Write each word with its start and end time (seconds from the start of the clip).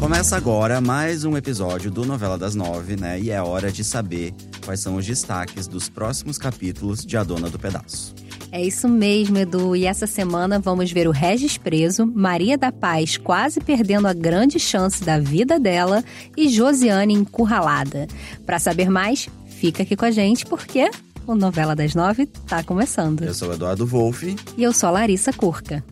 Começa 0.00 0.34
agora 0.34 0.80
mais 0.80 1.26
um 1.26 1.36
episódio 1.36 1.90
do 1.90 2.06
Novela 2.06 2.38
das 2.38 2.54
Nove, 2.54 2.96
né? 2.96 3.20
E 3.20 3.30
é 3.30 3.42
hora 3.42 3.70
de 3.70 3.84
saber 3.84 4.32
quais 4.64 4.80
são 4.80 4.96
os 4.96 5.04
destaques 5.04 5.68
dos 5.68 5.90
próximos 5.90 6.38
capítulos 6.38 7.04
de 7.04 7.18
A 7.18 7.22
Dona 7.22 7.50
do 7.50 7.58
Pedaço. 7.58 8.14
É 8.50 8.64
isso 8.64 8.88
mesmo, 8.88 9.36
Edu. 9.36 9.76
E 9.76 9.84
essa 9.84 10.06
semana 10.06 10.58
vamos 10.58 10.90
ver 10.90 11.06
o 11.06 11.10
Regis 11.10 11.58
preso, 11.58 12.06
Maria 12.06 12.56
da 12.56 12.72
Paz 12.72 13.18
quase 13.18 13.60
perdendo 13.60 14.08
a 14.08 14.14
grande 14.14 14.58
chance 14.58 15.04
da 15.04 15.18
vida 15.18 15.60
dela 15.60 16.02
e 16.34 16.48
Josiane 16.48 17.12
encurralada. 17.12 18.08
Para 18.46 18.58
saber 18.58 18.88
mais, 18.88 19.28
fica 19.48 19.82
aqui 19.82 19.94
com 19.94 20.06
a 20.06 20.10
gente 20.10 20.46
porque 20.46 20.90
o 21.26 21.34
Novela 21.34 21.76
das 21.76 21.94
Nove 21.94 22.24
tá 22.24 22.64
começando. 22.64 23.22
Eu 23.22 23.34
sou 23.34 23.50
o 23.50 23.52
Eduardo 23.52 23.86
Wolff. 23.86 24.34
E 24.56 24.62
eu 24.62 24.72
sou 24.72 24.88
a 24.88 24.92
Larissa 24.92 25.30
Curca. 25.30 25.84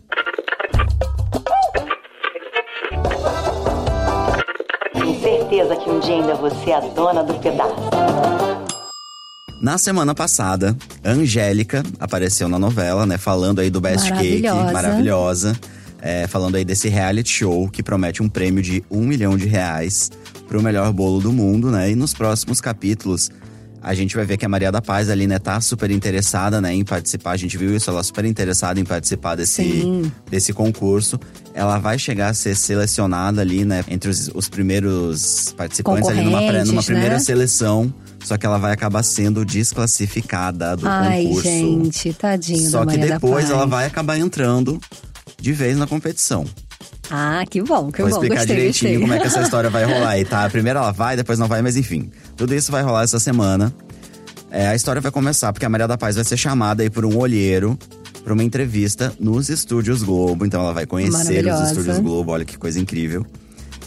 Certeza 5.49 5.77
que 5.77 5.89
um 5.89 5.99
dia 5.99 6.15
ainda 6.15 6.35
você 6.35 6.71
é 6.71 6.77
a 6.77 6.81
dona 6.81 7.25
do 7.25 7.35
pedaço. 7.35 7.75
Na 9.61 9.79
semana 9.79 10.15
passada, 10.15 10.77
Angélica 11.05 11.83
apareceu 11.99 12.49
na 12.49 12.59
novela, 12.59 13.07
né? 13.07 13.17
Falando 13.19 13.61
aí 13.61 13.71
do 13.71 13.81
Best 13.81 14.13
Cake, 14.13 14.43
Maravilhosa. 14.43 14.73
maravilhosa. 14.73 15.61
É, 16.01 16.29
falando 16.29 16.55
aí 16.55 16.65
desse 16.65 16.89
reality 16.89 17.29
show 17.31 17.69
que 17.69 17.83
promete 17.83 18.23
um 18.23 18.29
prêmio 18.29 18.63
de 18.63 18.85
um 18.89 19.01
milhão 19.01 19.37
de 19.37 19.47
reais 19.47 20.13
pro 20.47 20.63
melhor 20.63 20.93
bolo 20.93 21.21
do 21.21 21.33
mundo, 21.33 21.73
né? 21.73 21.91
E 21.91 21.97
nos 21.97 22.15
próximos 22.15 22.61
capítulos, 22.61 23.31
a 23.83 23.95
gente 23.95 24.17
vai 24.17 24.25
ver 24.25 24.37
que 24.37 24.45
a 24.45 24.49
Maria 24.49 24.71
da 24.73 24.83
Paz 24.83 25.09
ali, 25.09 25.27
né, 25.27 25.39
tá 25.39 25.61
super 25.61 25.91
interessada, 25.91 26.61
né, 26.61 26.75
em 26.75 26.85
participar. 26.85 27.33
A 27.33 27.37
gente 27.37 27.57
viu 27.57 27.75
isso, 27.75 27.89
ela 27.91 28.03
super 28.03 28.25
interessada 28.25 28.79
em 28.81 28.85
participar 28.85 29.35
desse, 29.37 29.63
Sim. 29.63 30.13
desse 30.31 30.53
concurso. 30.53 31.19
Ela 31.55 31.79
vai 31.79 31.99
chegar 31.99 32.29
a 32.29 32.35
ser 32.35 32.55
selecionada 32.57 33.41
ali, 33.41 33.65
né, 33.65 33.85
entre 33.89 34.11
os, 34.11 34.31
os 34.35 34.49
primeiros 34.49 35.53
participantes 35.57 36.09
ali 36.09 36.23
numa, 36.23 36.39
pré- 36.39 36.65
numa 36.65 36.83
primeira 36.83 37.15
né? 37.15 37.21
seleção. 37.21 37.93
Só 38.25 38.37
que 38.37 38.45
ela 38.45 38.59
vai 38.59 38.73
acabar 38.73 39.03
sendo 39.05 39.45
desclassificada 39.45 40.77
do 40.77 40.87
Ai, 40.89 41.23
concurso. 41.25 41.49
gente, 41.49 42.13
tadinho 42.13 42.69
Só 42.71 42.85
que 42.85 42.99
depois 42.99 43.49
ela 43.49 43.65
vai 43.67 43.87
acabar 43.87 44.19
entrando 44.19 44.81
de 45.41 45.53
vez 45.53 45.77
na 45.79 45.87
competição. 45.87 46.45
Ah, 47.11 47.45
que 47.49 47.63
bom, 47.63 47.91
que 47.91 48.03
Vou 48.03 48.11
bom. 48.11 48.17
explicar 48.17 48.37
gostei, 48.37 48.57
direitinho 48.57 48.93
gostei. 48.93 49.01
como 49.01 49.13
é 49.15 49.21
que 49.21 49.27
essa 49.27 49.41
história 49.41 49.71
vai 49.71 49.85
rolar 49.85 50.11
aí, 50.11 50.25
tá? 50.25 50.49
Primeiro 50.51 50.79
ela 50.79 50.93
vai, 50.93 51.17
depois 51.17 51.39
não 51.39 51.49
vai, 51.49 51.63
mas 51.63 51.77
enfim. 51.77 52.11
Tudo 52.37 52.55
isso 52.55 52.71
vai 52.71 52.83
rolar 52.83 53.03
essa 53.03 53.19
semana. 53.19 53.73
É, 54.51 54.69
a 54.69 54.75
história 54.75 55.01
vai 55.01 55.11
começar 55.11 55.53
porque 55.53 55.67
a 55.67 55.69
Maria 55.69 55.87
da 55.87 55.99
Paz 55.99 56.17
vai 56.17 56.25
ser 56.25 56.37
chamada 56.37 56.83
aí 56.83 56.91
por 56.91 57.05
um 57.05 57.17
olheiro 57.17 57.79
para 58.25 58.33
uma 58.33 58.45
entrevista 58.45 59.13
nos 59.19 59.49
Estúdios 59.49 60.03
Globo. 60.03 60.45
Então 60.45 60.61
ela 60.61 60.73
vai 60.73 60.87
conhecer 60.87 61.47
os. 61.47 61.69
Estúdios 61.69 61.99
Globo, 61.99 62.33
olha 62.33 62.45
que 62.45 62.59
coisa 62.59 62.79
incrível. 62.79 63.27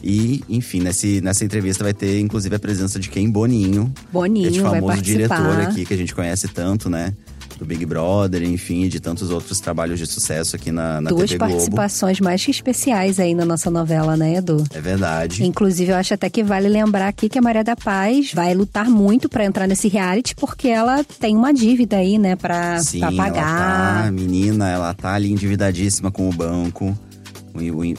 E, 0.04 0.44
enfim, 0.50 0.82
nesse, 0.82 1.22
nessa 1.22 1.46
entrevista 1.46 1.84
vai 1.84 1.94
ter 1.94 2.20
inclusive 2.20 2.56
a 2.56 2.60
presença 2.60 3.00
de 3.00 3.08
Ken 3.08 3.30
Boninho. 3.30 3.94
Boninho 4.12 4.48
Este 4.48 4.62
famoso 4.62 5.02
diretor 5.02 5.62
aqui 5.62 5.86
que 5.86 5.94
a 5.94 5.98
gente 5.98 6.16
conhece 6.16 6.48
tanto, 6.48 6.90
né? 6.90 7.14
Do 7.62 7.68
Big 7.68 7.86
Brother, 7.86 8.42
enfim, 8.42 8.86
e 8.86 8.90
de 8.90 9.00
tantos 9.00 9.30
outros 9.30 9.60
trabalhos 9.60 10.00
de 10.00 10.08
sucesso 10.08 10.56
aqui 10.56 10.72
na, 10.72 11.00
na 11.00 11.12
Duas 11.12 11.30
TV 11.30 11.38
Globo. 11.38 11.52
participações 11.54 12.20
mais 12.20 12.44
que 12.44 12.50
especiais 12.50 13.20
aí 13.20 13.36
na 13.36 13.46
nossa 13.46 13.70
novela, 13.70 14.18
né, 14.18 14.38
Edu? 14.38 14.64
É 14.74 14.82
verdade. 14.82 15.46
Inclusive, 15.46 15.92
eu 15.92 15.96
acho 15.96 16.12
até 16.12 16.28
que 16.28 16.44
vale 16.44 16.68
lembrar 16.68 17.08
aqui 17.10 17.30
que 17.30 17.38
a 17.38 17.42
Maria 17.42 17.64
da 17.64 17.76
Paz 17.76 18.32
vai 18.34 18.56
lutar 18.56 18.90
muito 18.90 19.30
pra 19.30 19.46
entrar 19.46 19.68
nesse 19.68 19.88
reality, 19.88 20.34
porque 20.36 20.70
ela 20.70 21.04
tem 21.04 21.38
uma 21.38 21.54
dívida 21.54 21.98
aí, 21.98 22.18
né, 22.18 22.36
pra, 22.36 22.80
Sim, 22.80 22.98
pra 23.00 23.10
ela 23.10 23.18
pagar. 23.18 24.04
tá, 24.06 24.12
menina, 24.12 24.68
ela 24.68 24.92
tá 24.96 25.14
ali 25.14 25.32
endividadíssima 25.32 26.10
com 26.10 26.28
o 26.28 26.34
banco. 26.34 26.98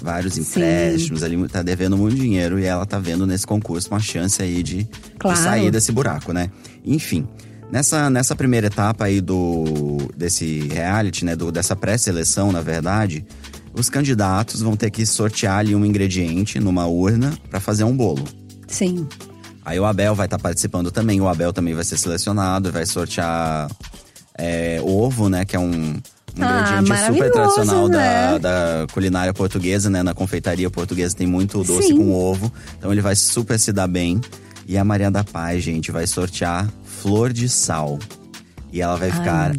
vários 0.00 0.36
empréstimos 0.38 1.22
ali, 1.22 1.36
tá 1.46 1.62
devendo 1.62 1.96
muito 1.96 2.16
dinheiro 2.16 2.58
e 2.58 2.64
ela 2.64 2.84
tá 2.84 2.98
vendo 2.98 3.28
nesse 3.28 3.46
concurso 3.46 3.88
uma 3.92 4.00
chance 4.00 4.42
aí 4.42 4.60
de, 4.60 4.78
de 4.82 4.88
Claro. 5.20 5.38
sair 5.38 5.70
desse 5.70 5.92
buraco, 5.92 6.32
né? 6.32 6.50
Enfim, 6.84 7.28
nessa, 7.72 8.10
nessa 8.10 8.36
primeira 8.36 8.66
etapa 8.68 9.06
aí 9.06 9.20
do 9.20 9.96
desse 10.16 10.60
reality, 10.68 11.24
né, 11.24 11.34
do, 11.34 11.50
dessa 11.50 11.74
pré-seleção, 11.74 12.52
na 12.52 12.60
verdade, 12.60 13.24
os 13.74 13.88
candidatos 13.88 14.60
vão 14.60 14.76
ter 14.76 14.90
que 14.90 15.04
sortear 15.06 15.58
ali 15.58 15.74
um 15.74 15.84
ingrediente 15.84 16.60
numa 16.60 16.86
urna 16.86 17.32
pra 17.50 17.58
fazer 17.58 17.84
um 17.84 17.96
bolo. 17.96 18.24
Sim. 18.68 19.08
Aí 19.64 19.80
o 19.80 19.84
Abel 19.84 20.14
vai 20.14 20.26
estar 20.26 20.38
participando 20.38 20.90
também. 20.90 21.20
O 21.20 21.28
Abel 21.28 21.52
também 21.52 21.72
vai 21.72 21.84
ser 21.84 21.96
selecionado, 21.96 22.70
vai 22.70 22.84
sortear 22.84 23.70
é, 24.36 24.80
ovo, 24.82 25.28
né? 25.28 25.44
Que 25.44 25.54
é 25.56 25.58
um, 25.58 25.70
um 25.70 26.00
Ah, 26.40 26.80
ingrediente 26.80 27.06
super 27.06 27.30
tradicional 27.30 27.88
né? 27.88 28.38
da, 28.38 28.38
da 28.38 28.86
culinária 28.92 29.32
portuguesa, 29.32 29.88
né? 29.88 30.02
Na 30.02 30.14
confeitaria 30.14 30.68
portuguesa 30.68 31.14
tem 31.14 31.26
muito 31.28 31.62
doce 31.62 31.88
Sim. 31.88 31.96
com 31.96 32.12
ovo. 32.12 32.52
Então 32.76 32.90
ele 32.90 33.00
vai 33.00 33.14
super 33.14 33.58
se 33.58 33.72
dar 33.72 33.86
bem. 33.86 34.20
E 34.72 34.78
a 34.78 34.84
Maria 34.86 35.10
da 35.10 35.22
Paz, 35.22 35.62
gente, 35.62 35.92
vai 35.92 36.06
sortear 36.06 36.66
flor 36.82 37.30
de 37.30 37.46
sal. 37.46 37.98
E 38.72 38.80
ela 38.80 38.96
vai 38.96 39.10
Ai, 39.10 39.18
ficar. 39.18 39.52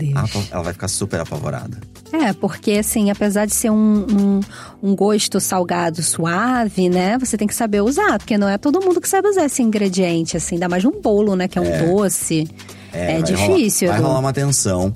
ela 0.50 0.63
vai 0.63 0.74
ficar 0.74 0.88
super 0.88 1.19
apavorada. 1.19 1.78
É, 2.12 2.34
porque 2.34 2.72
assim, 2.72 3.12
apesar 3.12 3.46
de 3.46 3.53
ser 3.53 3.69
um, 3.69 4.07
um, 4.09 4.40
um 4.81 4.96
gosto 4.96 5.40
salgado 5.40 6.02
suave, 6.02 6.90
né? 6.90 7.16
Você 7.19 7.38
tem 7.38 7.47
que 7.47 7.53
saber 7.53 7.81
usar, 7.81 8.18
porque 8.18 8.40
não 8.40 8.50
é 8.50 8.57
todo 8.57 8.84
mundo 8.84 9.00
que 9.00 9.07
sabe 9.07 9.28
usar 9.28 9.46
esse 9.46 9.62
ingrediente, 9.62 10.35
assim, 10.35 10.56
ainda 10.56 10.68
mais 10.68 10.84
num 10.84 11.00
bolo, 11.00 11.35
né? 11.35 11.47
Que 11.47 11.59
é 11.59 11.62
um 11.62 11.91
doce. 11.91 12.50
É, 12.91 13.13
vai 13.13 13.22
difícil. 13.22 13.90
Rolar, 13.90 14.02
vai 14.02 14.07
rolar 14.07 14.19
uma 14.19 14.34
tensão. 14.34 14.96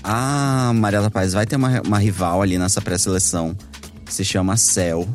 A 0.00 0.70
Maria 0.76 1.02
da 1.02 1.10
Paz 1.10 1.32
vai 1.32 1.44
ter 1.44 1.56
uma, 1.56 1.82
uma 1.84 1.98
rival 1.98 2.40
ali 2.40 2.56
nessa 2.56 2.80
pré-seleção. 2.80 3.56
Que 4.04 4.14
se 4.14 4.24
chama 4.24 4.56
Cel. 4.56 5.08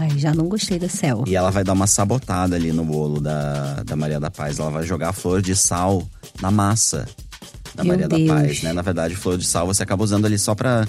Ai, 0.00 0.18
já 0.18 0.32
não 0.32 0.48
gostei 0.48 0.78
da 0.78 0.88
céu. 0.88 1.24
E 1.26 1.36
ela 1.36 1.50
vai 1.50 1.62
dar 1.62 1.72
uma 1.74 1.86
sabotada 1.86 2.56
ali 2.56 2.72
no 2.72 2.84
bolo 2.84 3.20
da, 3.20 3.82
da 3.84 3.94
Maria 3.96 4.18
da 4.18 4.30
Paz. 4.30 4.58
Ela 4.58 4.70
vai 4.70 4.84
jogar 4.84 5.12
flor 5.12 5.42
de 5.42 5.54
sal 5.54 6.02
na 6.40 6.50
massa 6.50 7.06
da 7.74 7.84
Meu 7.84 7.92
Maria 7.92 8.08
Deus. 8.08 8.26
da 8.26 8.34
Paz, 8.34 8.62
né? 8.62 8.72
Na 8.72 8.82
verdade, 8.82 9.14
flor 9.14 9.36
de 9.36 9.46
sal 9.46 9.66
você 9.66 9.82
acaba 9.82 10.02
usando 10.02 10.24
ali 10.24 10.38
só 10.38 10.54
pra. 10.54 10.86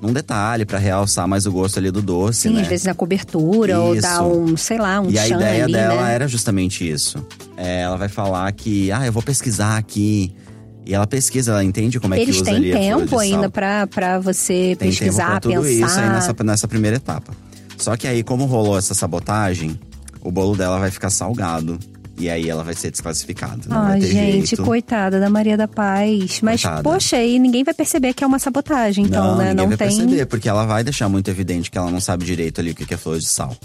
num 0.00 0.12
detalhe, 0.12 0.64
pra 0.64 0.78
realçar 0.78 1.28
mais 1.28 1.46
o 1.46 1.52
gosto 1.52 1.78
ali 1.78 1.90
do 1.90 2.00
doce, 2.00 2.42
Sim, 2.48 2.54
né? 2.54 2.62
às 2.62 2.66
vezes 2.68 2.86
na 2.86 2.94
cobertura, 2.94 3.78
ou 3.80 3.92
Isso. 3.94 4.02
dar 4.02 4.22
um, 4.22 4.56
sei 4.56 4.78
lá, 4.78 5.00
um 5.00 5.10
e 5.10 5.18
a 5.18 5.28
ideia 5.28 5.64
ali, 5.64 5.72
dela 5.72 6.02
né? 6.02 6.14
era 6.14 6.26
justamente 6.28 6.88
isso. 6.90 7.24
É, 7.56 7.82
ela 7.82 7.96
vai 7.96 8.08
falar 8.08 8.50
que, 8.52 8.90
ah, 8.92 9.04
eu 9.06 9.12
vou 9.12 9.22
pesquisar 9.22 9.76
aqui. 9.76 10.34
E 10.86 10.92
ela 10.94 11.06
pesquisa, 11.06 11.52
ela 11.52 11.64
entende 11.64 11.98
como 11.98 12.12
é 12.14 12.20
Eles 12.20 12.36
que 12.36 12.42
usa 12.42 12.50
têm 12.50 12.56
ali 12.56 12.72
a 12.72 12.76
flor 12.76 13.00
tempo 13.00 13.18
ainda 13.18 13.48
pra 13.48 14.18
você 14.18 14.76
Tem 14.78 14.90
tempo 14.90 14.98
pesquisar, 14.98 15.30
pra 15.30 15.40
tudo 15.40 15.62
pensar. 15.62 15.86
isso 15.86 15.98
aí 16.00 16.08
nessa, 16.10 16.34
nessa 16.44 16.68
primeira 16.68 16.96
etapa. 16.98 17.32
Só 17.76 17.96
que 17.96 18.06
aí, 18.06 18.22
como 18.22 18.44
rolou 18.44 18.78
essa 18.78 18.94
sabotagem, 18.94 19.78
o 20.22 20.30
bolo 20.30 20.56
dela 20.56 20.78
vai 20.78 20.90
ficar 20.90 21.10
salgado. 21.10 21.78
E 22.16 22.30
aí 22.30 22.48
ela 22.48 22.62
vai 22.62 22.74
ser 22.74 22.92
desclassificada. 22.92 23.62
Não 23.68 23.82
vai 23.82 23.94
Ai, 23.94 24.00
ter 24.00 24.06
gente, 24.06 24.46
jeito. 24.50 24.62
coitada 24.62 25.18
da 25.18 25.28
Maria 25.28 25.56
da 25.56 25.66
Paz. 25.66 26.40
Mas, 26.42 26.62
Coitada. 26.62 26.82
poxa, 26.82 27.16
aí 27.16 27.38
ninguém 27.40 27.64
vai 27.64 27.74
perceber 27.74 28.14
que 28.14 28.22
é 28.22 28.26
uma 28.26 28.38
sabotagem, 28.38 29.04
então, 29.06 29.32
não, 29.32 29.36
né? 29.36 29.50
ninguém 29.50 29.56
não 29.56 29.68
vai 29.68 29.76
tem. 29.76 29.88
perceber, 29.88 30.26
porque 30.26 30.48
ela 30.48 30.64
vai 30.64 30.84
deixar 30.84 31.08
muito 31.08 31.28
evidente 31.28 31.70
que 31.70 31.76
ela 31.76 31.90
não 31.90 32.00
sabe 32.00 32.24
direito 32.24 32.60
ali 32.60 32.70
o 32.70 32.74
que 32.74 32.86
que 32.86 32.94
é 32.94 32.96
flor 32.96 33.18
de 33.18 33.26
sal. 33.26 33.56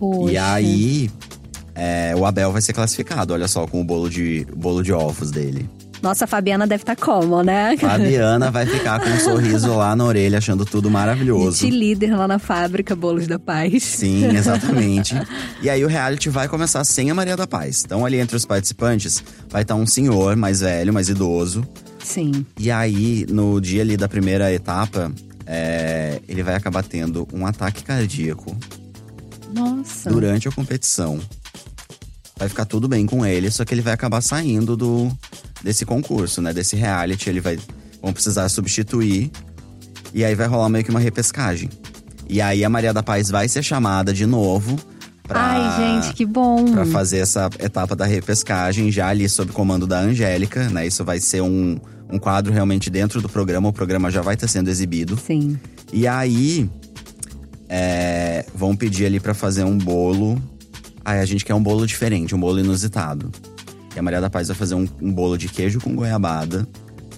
Poxa. 0.00 0.32
E 0.32 0.36
aí, 0.36 1.10
é, 1.74 2.12
o 2.16 2.26
Abel 2.26 2.50
vai 2.50 2.60
ser 2.60 2.72
classificado, 2.72 3.32
olha 3.32 3.46
só, 3.46 3.66
com 3.68 3.80
o 3.80 3.84
bolo 3.84 4.10
de, 4.10 4.46
o 4.52 4.56
bolo 4.56 4.82
de 4.82 4.92
ovos 4.92 5.30
dele. 5.30 5.70
Nossa, 6.02 6.24
a 6.24 6.28
Fabiana 6.28 6.66
deve 6.66 6.82
estar 6.82 6.96
como, 6.96 7.42
né? 7.42 7.76
Fabiana 7.76 8.50
vai 8.50 8.66
ficar 8.66 9.00
com 9.00 9.08
um 9.08 9.20
sorriso 9.20 9.76
lá 9.76 9.94
na 9.94 10.04
orelha, 10.04 10.38
achando 10.38 10.64
tudo 10.64 10.90
maravilhoso. 10.90 11.58
Gente 11.58 11.76
líder 11.76 12.16
lá 12.16 12.26
na 12.26 12.38
fábrica 12.38 12.96
Bolos 12.96 13.26
da 13.26 13.38
Paz. 13.38 13.82
Sim, 13.82 14.26
exatamente. 14.34 15.14
e 15.62 15.68
aí 15.68 15.84
o 15.84 15.88
reality 15.88 16.30
vai 16.30 16.48
começar 16.48 16.84
sem 16.84 17.10
a 17.10 17.14
Maria 17.14 17.36
da 17.36 17.46
Paz. 17.46 17.82
Então 17.84 18.06
ali 18.06 18.18
entre 18.18 18.36
os 18.36 18.46
participantes 18.46 19.22
vai 19.48 19.62
estar 19.62 19.74
um 19.74 19.86
senhor 19.86 20.36
mais 20.36 20.60
velho, 20.60 20.92
mais 20.92 21.08
idoso. 21.08 21.66
Sim. 22.02 22.46
E 22.58 22.70
aí, 22.70 23.26
no 23.28 23.60
dia 23.60 23.82
ali 23.82 23.96
da 23.96 24.08
primeira 24.08 24.52
etapa, 24.52 25.12
é, 25.46 26.20
ele 26.28 26.42
vai 26.42 26.54
acabar 26.54 26.82
tendo 26.82 27.28
um 27.32 27.46
ataque 27.46 27.82
cardíaco 27.84 28.56
Nossa. 29.54 30.10
durante 30.10 30.48
a 30.48 30.52
competição. 30.52 31.20
Vai 32.40 32.48
ficar 32.48 32.64
tudo 32.64 32.88
bem 32.88 33.04
com 33.04 33.24
ele, 33.26 33.50
só 33.50 33.66
que 33.66 33.74
ele 33.74 33.82
vai 33.82 33.92
acabar 33.92 34.22
saindo 34.22 34.74
do 34.74 35.12
desse 35.62 35.84
concurso, 35.84 36.40
né? 36.40 36.54
Desse 36.54 36.74
reality. 36.74 37.28
Ele 37.28 37.38
vai. 37.38 37.58
Vão 38.02 38.14
precisar 38.14 38.48
substituir. 38.48 39.30
E 40.14 40.24
aí 40.24 40.34
vai 40.34 40.46
rolar 40.46 40.70
meio 40.70 40.82
que 40.82 40.90
uma 40.90 40.98
repescagem. 40.98 41.68
E 42.26 42.40
aí 42.40 42.64
a 42.64 42.70
Maria 42.70 42.94
da 42.94 43.02
Paz 43.02 43.28
vai 43.28 43.46
ser 43.46 43.62
chamada 43.62 44.10
de 44.14 44.24
novo 44.24 44.78
pra. 45.28 45.38
Ai, 45.38 46.00
gente, 46.02 46.14
que 46.14 46.24
bom. 46.24 46.72
Pra 46.72 46.86
fazer 46.86 47.18
essa 47.18 47.50
etapa 47.58 47.94
da 47.94 48.06
repescagem, 48.06 48.90
já 48.90 49.08
ali 49.08 49.28
sob 49.28 49.52
comando 49.52 49.86
da 49.86 50.00
Angélica, 50.00 50.66
né? 50.70 50.86
Isso 50.86 51.04
vai 51.04 51.20
ser 51.20 51.42
um, 51.42 51.78
um 52.10 52.18
quadro 52.18 52.54
realmente 52.54 52.88
dentro 52.88 53.20
do 53.20 53.28
programa, 53.28 53.68
o 53.68 53.72
programa 53.72 54.10
já 54.10 54.22
vai 54.22 54.32
estar 54.32 54.48
sendo 54.48 54.70
exibido. 54.70 55.18
Sim. 55.18 55.60
E 55.92 56.08
aí, 56.08 56.70
é, 57.68 58.46
vão 58.54 58.74
pedir 58.74 59.04
ali 59.04 59.20
pra 59.20 59.34
fazer 59.34 59.64
um 59.64 59.76
bolo. 59.76 60.40
Aí 61.04 61.20
a 61.20 61.24
gente 61.24 61.44
quer 61.44 61.54
um 61.54 61.62
bolo 61.62 61.86
diferente, 61.86 62.34
um 62.34 62.40
bolo 62.40 62.60
inusitado. 62.60 63.30
E 63.94 63.98
a 63.98 64.02
Maria 64.02 64.20
da 64.20 64.30
Paz 64.30 64.48
vai 64.48 64.56
fazer 64.56 64.74
um, 64.74 64.86
um 65.00 65.12
bolo 65.12 65.36
de 65.36 65.48
queijo 65.48 65.80
com 65.80 65.94
goiabada 65.94 66.66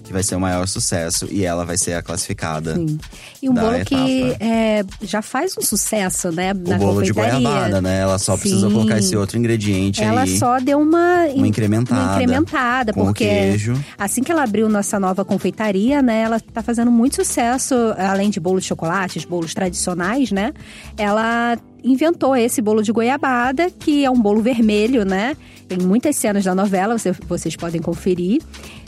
que 0.03 0.11
vai 0.11 0.21
ser 0.21 0.35
o 0.35 0.39
maior 0.39 0.67
sucesso 0.67 1.27
e 1.31 1.45
ela 1.45 1.65
vai 1.65 1.77
ser 1.77 1.93
a 1.93 2.01
classificada. 2.01 2.75
Sim. 2.75 2.97
E 3.41 3.49
um 3.49 3.53
bolo 3.53 3.83
que 3.85 3.95
etapa. 3.95 4.43
é, 4.43 4.83
já 5.01 5.21
faz 5.21 5.55
um 5.57 5.61
sucesso, 5.61 6.31
né? 6.31 6.51
O 6.53 6.69
na 6.69 6.77
bolo 6.77 7.01
de 7.01 7.13
goiabada, 7.13 7.81
né? 7.81 7.99
Ela 8.01 8.19
só 8.19 8.35
precisa 8.35 8.67
Sim. 8.67 8.73
colocar 8.73 8.97
esse 8.99 9.15
outro 9.15 9.37
ingrediente 9.37 10.03
Ela 10.03 10.23
aí. 10.23 10.37
só 10.37 10.59
deu 10.59 10.79
uma, 10.79 11.25
Uma 11.33 11.47
incrementada. 11.47 12.01
uma 12.01 12.13
incrementada, 12.15 12.93
porque 12.93 13.55
assim 13.97 14.21
que 14.21 14.31
ela 14.31 14.43
abriu 14.43 14.67
nossa 14.67 14.99
nova 14.99 15.23
confeitaria, 15.23 16.01
né, 16.01 16.21
ela 16.23 16.39
tá 16.39 16.61
fazendo 16.61 16.91
muito 16.91 17.15
sucesso, 17.15 17.73
além 17.97 18.29
de 18.29 18.39
bolos 18.39 18.63
de 18.63 18.67
chocolates, 18.69 19.23
bolos 19.25 19.53
tradicionais, 19.53 20.31
né? 20.31 20.51
Ela 20.97 21.57
inventou 21.83 22.35
esse 22.35 22.61
bolo 22.61 22.81
de 22.81 22.91
goiabada, 22.91 23.69
que 23.71 24.05
é 24.05 24.09
um 24.09 24.19
bolo 24.21 24.41
vermelho, 24.41 25.03
né? 25.05 25.35
Tem 25.67 25.77
muitas 25.77 26.15
cenas 26.15 26.43
da 26.43 26.53
novela, 26.55 26.97
você- 26.97 27.11
vocês 27.27 27.55
podem 27.55 27.81
conferir. 27.81 28.41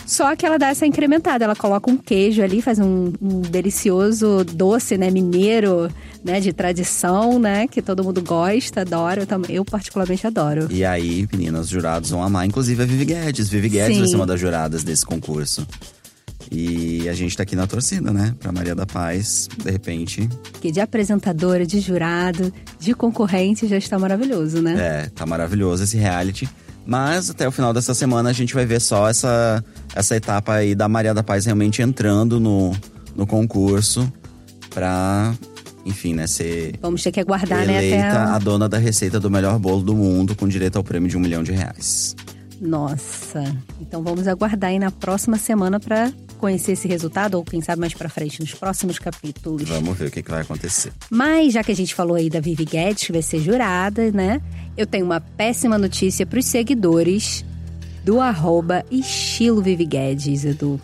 Só 0.06 0.36
que 0.36 0.46
ela 0.46 0.58
dá 0.58 0.68
essa 0.68 0.86
incrementada, 0.86 1.46
ela 1.46 1.56
coloca 1.56 1.90
um 1.90 1.98
queijo 1.98 2.42
ali, 2.42 2.62
faz 2.62 2.80
um, 2.80 3.12
um 3.22 3.42
delicioso 3.42 4.44
doce, 4.44 4.98
né, 4.98 5.10
mineiro, 5.10 5.90
né, 6.24 6.40
de 6.40 6.54
tradição, 6.54 7.40
né, 7.40 7.68
que 7.68 7.82
todo 7.82 8.04
mundo 8.04 8.22
gosta, 8.22 8.82
adora, 8.82 9.22
eu, 9.22 9.28
também, 9.28 9.56
eu 9.56 9.66
particularmente 9.66 10.26
adoro. 10.28 10.68
E 10.70 10.86
aí, 10.86 11.28
meninas, 11.32 11.66
os 11.66 11.70
jurados 11.70 12.10
vão 12.12 12.24
amar. 12.24 12.46
Inclusive 12.46 12.84
a 12.84 12.86
Vivi 12.86 13.06
Guedes. 13.06 13.50
Vivi 13.50 13.70
Guedes 13.70 13.96
Sim. 13.96 14.02
vai 14.02 14.10
ser 14.10 14.16
uma 14.16 14.28
das 14.28 14.40
juradas 14.40 14.84
desse 14.84 15.06
concurso. 15.06 15.66
E 16.52 17.10
a 17.10 17.14
gente 17.14 17.36
tá 17.36 17.44
aqui 17.44 17.56
na 17.56 17.66
torcida, 17.66 18.12
né? 18.12 18.36
Pra 18.40 18.52
Maria 18.52 18.76
da 18.76 18.86
Paz, 18.86 19.50
de 19.58 19.72
repente. 19.72 20.30
Que 20.62 20.72
de 20.72 20.80
apresentadora, 20.80 21.66
de 21.66 21.80
jurado, 21.80 22.54
de 22.80 22.94
concorrente 22.94 23.68
já 23.68 23.78
está 23.78 23.98
maravilhoso, 23.98 24.62
né? 24.62 24.76
É, 24.78 25.10
tá 25.10 25.26
maravilhoso 25.26 25.84
esse 25.84 25.98
reality. 25.98 26.48
Mas 26.86 27.30
até 27.30 27.48
o 27.48 27.52
final 27.52 27.74
dessa 27.74 27.94
semana 27.94 28.30
a 28.30 28.34
gente 28.34 28.54
vai 28.54 28.66
ver 28.66 28.80
só 28.80 29.10
essa, 29.10 29.64
essa 29.96 30.16
etapa 30.16 30.54
aí 30.54 30.76
da 30.76 30.88
Maria 30.88 31.14
da 31.14 31.24
Paz 31.24 31.46
realmente 31.46 31.82
entrando 31.82 32.40
no, 32.40 32.76
no 33.16 33.26
concurso 33.26 34.12
pra, 34.70 35.34
enfim, 35.86 36.14
né, 36.14 36.28
ser 36.28 36.76
Vamos 36.82 37.02
ter 37.02 37.12
que 37.12 37.20
aguardar, 37.20 37.66
né? 37.66 37.78
Até 37.78 37.88
eleita 37.88 38.36
a 38.36 38.40
dona 38.40 38.70
da 38.70 38.78
receita 38.78 39.20
do 39.20 39.32
melhor 39.32 39.58
bolo 39.58 39.82
do 39.82 39.96
mundo 39.96 40.36
com 40.36 40.48
direito 40.48 40.78
ao 40.78 40.84
prêmio 40.84 41.10
de 41.10 41.18
um 41.18 41.20
milhão 41.20 41.42
de 41.42 41.52
reais. 41.52 42.16
Nossa. 42.60 43.44
Então 43.82 44.02
vamos 44.04 44.28
aguardar 44.28 44.70
aí 44.70 44.80
na 44.80 44.92
próxima 44.92 45.38
semana 45.38 45.80
para 45.80 46.12
conhecer 46.38 46.74
esse 46.74 46.88
resultado, 46.88 47.36
ou 47.36 47.44
quem 47.44 47.62
sabe 47.62 47.80
mais 47.80 47.94
pra 47.94 48.10
frente, 48.10 48.40
nos 48.40 48.54
próximos 48.54 49.00
capítulos. 49.00 49.68
Vamos 49.68 49.98
ver 49.98 50.08
o 50.08 50.12
que, 50.12 50.22
que 50.22 50.32
vai 50.32 50.42
acontecer. 50.42 50.92
Mas 51.10 51.54
já 51.54 51.64
que 51.64 51.72
a 51.72 51.76
gente 51.76 51.96
falou 51.96 52.16
aí 52.16 52.30
da 52.30 52.40
Vivi 52.40 52.66
Guedes, 52.66 53.06
que 53.06 53.12
vai 53.12 53.22
ser 53.22 53.40
jurada, 53.40 54.12
né? 54.12 54.42
Eu 54.78 54.86
tenho 54.86 55.06
uma 55.06 55.20
péssima 55.20 55.78
notícia 55.78 56.26
pros 56.26 56.46
seguidores 56.46 57.46
do 58.04 58.20
arroba 58.20 58.84
estilo 58.92 59.62
Vivi 59.62 59.86
Guedes, 59.86 60.46
Edu. 60.46 60.80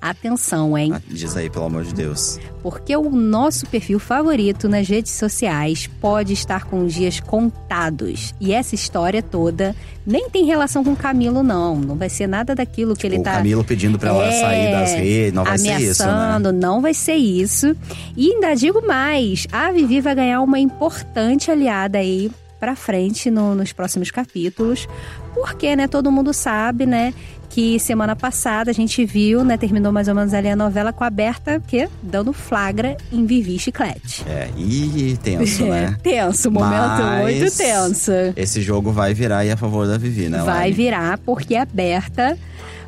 Atenção, 0.00 0.78
hein? 0.78 0.92
Ah, 0.94 1.00
Diz 1.08 1.36
aí, 1.36 1.50
pelo 1.50 1.64
amor 1.64 1.84
de 1.84 1.92
Deus. 1.92 2.38
Porque 2.62 2.96
o 2.96 3.10
nosso 3.10 3.66
perfil 3.66 3.98
favorito 3.98 4.68
nas 4.68 4.86
redes 4.88 5.12
sociais 5.12 5.88
pode 6.00 6.32
estar 6.32 6.64
com 6.66 6.86
dias 6.86 7.18
contados. 7.20 8.32
E 8.40 8.52
essa 8.52 8.74
história 8.74 9.22
toda 9.22 9.74
nem 10.06 10.30
tem 10.30 10.44
relação 10.44 10.84
com 10.84 10.92
o 10.92 10.96
Camilo, 10.96 11.42
não. 11.42 11.76
Não 11.76 11.96
vai 11.96 12.08
ser 12.08 12.26
nada 12.28 12.54
daquilo 12.54 12.94
que 12.94 13.06
ele 13.06 13.18
o 13.18 13.22
tá. 13.22 13.32
Camilo 13.32 13.64
pedindo 13.64 13.98
pra 13.98 14.10
ela 14.10 14.26
É, 14.26 14.40
sair 14.40 14.70
das 14.70 14.92
redes, 14.94 15.32
não 15.32 15.44
vai 15.44 15.58
ser 15.58 15.80
isso, 15.80 16.02
né? 16.04 16.10
ameaçando, 16.12 16.52
não 16.52 16.80
vai 16.80 16.94
ser 16.94 17.14
isso. 17.16 17.76
E 18.16 18.32
ainda 18.32 18.54
digo 18.54 18.86
mais, 18.86 19.46
a 19.50 19.70
Vivi 19.72 20.00
vai 20.00 20.14
ganhar 20.14 20.40
uma 20.42 20.58
importante 20.60 21.50
aliada 21.50 21.98
aí 21.98 22.30
pra 22.58 22.74
frente 22.76 23.30
no- 23.30 23.54
nos 23.54 23.72
próximos 23.72 24.10
capítulos. 24.10 24.86
Porque, 25.34 25.74
né, 25.76 25.86
todo 25.86 26.10
mundo 26.10 26.32
sabe, 26.32 26.84
né, 26.86 27.14
que 27.48 27.78
semana 27.78 28.14
passada 28.14 28.70
a 28.70 28.74
gente 28.74 29.04
viu, 29.04 29.42
né, 29.44 29.56
terminou 29.56 29.90
mais 29.92 30.08
ou 30.08 30.14
menos 30.14 30.34
ali 30.34 30.48
a 30.48 30.56
novela 30.56 30.92
com 30.92 31.04
a 31.04 31.10
Berta, 31.10 31.62
que 31.66 31.88
dando 32.02 32.32
flagra 32.32 32.96
em 33.12 33.24
Vivi 33.24 33.58
Chiclete. 33.58 34.24
É, 34.28 34.48
e 34.56 35.16
tenso, 35.22 35.64
né? 35.66 35.96
tenso, 36.02 36.50
momento 36.50 37.02
Mas 37.02 37.22
muito 37.40 37.56
tenso. 37.56 38.12
Esse 38.36 38.60
jogo 38.60 38.90
vai 38.92 39.14
virar 39.14 39.38
aí 39.38 39.50
a 39.50 39.56
favor 39.56 39.86
da 39.86 39.96
Vivi, 39.96 40.28
né, 40.28 40.38
Vai 40.42 40.72
virar, 40.72 41.18
porque 41.18 41.54
a 41.56 41.64
Berta 41.64 42.36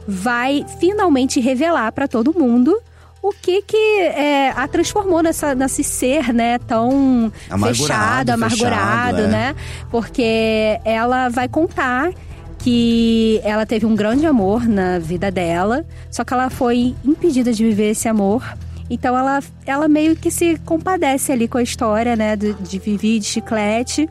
vai 0.07 0.65
finalmente 0.79 1.41
revelar 1.41 1.93
pra 1.93 2.09
todo 2.09 2.35
mundo 2.37 2.77
o 3.23 3.33
que 3.33 3.63
que 3.63 3.77
é, 3.77 4.51
a 4.51 4.67
transformou 4.67 5.23
nessa, 5.23 5.55
nesse 5.55 5.85
ser, 5.85 6.33
né, 6.33 6.59
tão 6.59 7.31
Amargurado, 7.51 7.77
fechado, 7.77 8.31
amargurado, 8.31 9.17
fechado, 9.17 9.21
é. 9.21 9.27
né? 9.27 9.57
Porque 9.91 10.81
ela 10.85 11.29
vai 11.29 11.49
contar 11.49 12.13
que 12.59 13.41
ela 13.43 13.65
teve 13.65 13.87
um 13.87 13.95
grande 13.95 14.27
amor 14.27 14.67
na 14.67 14.99
vida 14.99 15.31
dela, 15.31 15.85
só 16.11 16.25
que 16.25 16.33
ela 16.33 16.51
foi 16.51 16.95
impedida 17.05 17.53
de 17.53 17.65
viver 17.65 17.91
esse 17.91 18.09
amor. 18.09 18.43
Então 18.89 19.17
ela, 19.17 19.41
ela 19.65 19.89
meio 19.89 20.17
que 20.17 20.31
se 20.31 20.59
compadece 20.65 21.31
ali 21.31 21.47
com 21.47 21.59
a 21.59 21.63
história, 21.63 22.17
né, 22.17 22.37
de, 22.37 22.55
de 22.55 22.79
Vivi, 22.79 23.19
de 23.19 23.27
Chiclete, 23.27 24.09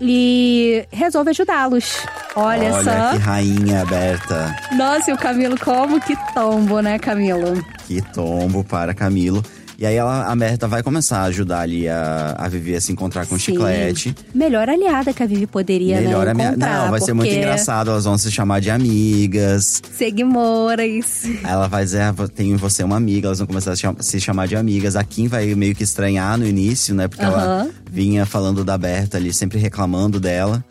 e 0.00 0.84
resolve 0.92 1.30
ajudá-los. 1.30 1.98
Olha, 2.34 2.72
Olha 2.72 2.82
só. 2.84 3.12
que 3.12 3.18
rainha 3.18 3.82
aberta. 3.82 4.56
Nossa, 4.76 5.10
e 5.10 5.14
o 5.14 5.18
Camilo 5.18 5.58
como 5.58 6.00
que 6.00 6.16
tombo, 6.34 6.80
né, 6.80 6.98
Camilo? 6.98 7.62
Que 7.86 8.00
tombo 8.00 8.64
para 8.64 8.94
Camilo. 8.94 9.42
E 9.80 9.86
aí 9.86 9.94
ela, 9.96 10.30
a 10.30 10.36
Berta 10.36 10.68
vai 10.68 10.82
começar 10.82 11.20
a 11.20 11.22
ajudar 11.24 11.60
ali 11.60 11.88
a, 11.88 12.34
a 12.38 12.46
Vivi 12.48 12.74
a 12.76 12.80
se 12.82 12.92
encontrar 12.92 13.24
com 13.24 13.34
o 13.36 13.38
Sim. 13.38 13.52
chiclete. 13.52 14.14
Melhor 14.34 14.68
aliada 14.68 15.10
que 15.14 15.22
a 15.22 15.26
Vivi 15.26 15.46
poderia 15.46 15.98
Melhor 16.02 16.26
né, 16.26 16.32
a 16.32 16.34
minha. 16.34 16.48
encontrar, 16.50 16.82
Não, 16.84 16.90
vai 16.90 17.00
ser 17.00 17.14
muito 17.14 17.32
engraçado. 17.34 17.90
Elas 17.90 18.04
vão 18.04 18.18
se 18.18 18.30
chamar 18.30 18.60
de 18.60 18.70
amigas. 18.70 19.80
Seguimoras. 19.96 21.22
Aí 21.24 21.38
ela 21.50 21.66
vai 21.66 21.82
dizer, 21.84 22.02
ah, 22.02 22.14
tenho 22.34 22.58
você 22.58 22.84
uma 22.84 22.96
amiga. 22.96 23.28
Elas 23.28 23.38
vão 23.38 23.46
começar 23.46 23.72
a 23.72 23.76
se 23.76 23.80
cham- 23.80 23.96
se 24.00 24.20
chamar 24.20 24.46
de 24.46 24.54
amigas. 24.54 24.96
A 24.96 25.02
Kim 25.02 25.28
vai 25.28 25.54
meio 25.54 25.74
que 25.74 25.82
estranhar 25.82 26.36
no 26.36 26.46
início, 26.46 26.94
né? 26.94 27.08
Porque 27.08 27.24
ela 27.24 27.66
vinha 27.90 28.26
falando 28.26 28.62
da 28.62 28.76
Berta 28.76 29.16
ali, 29.16 29.32
sempre 29.32 29.58
reclamando 29.58 30.20
dela. 30.20 30.62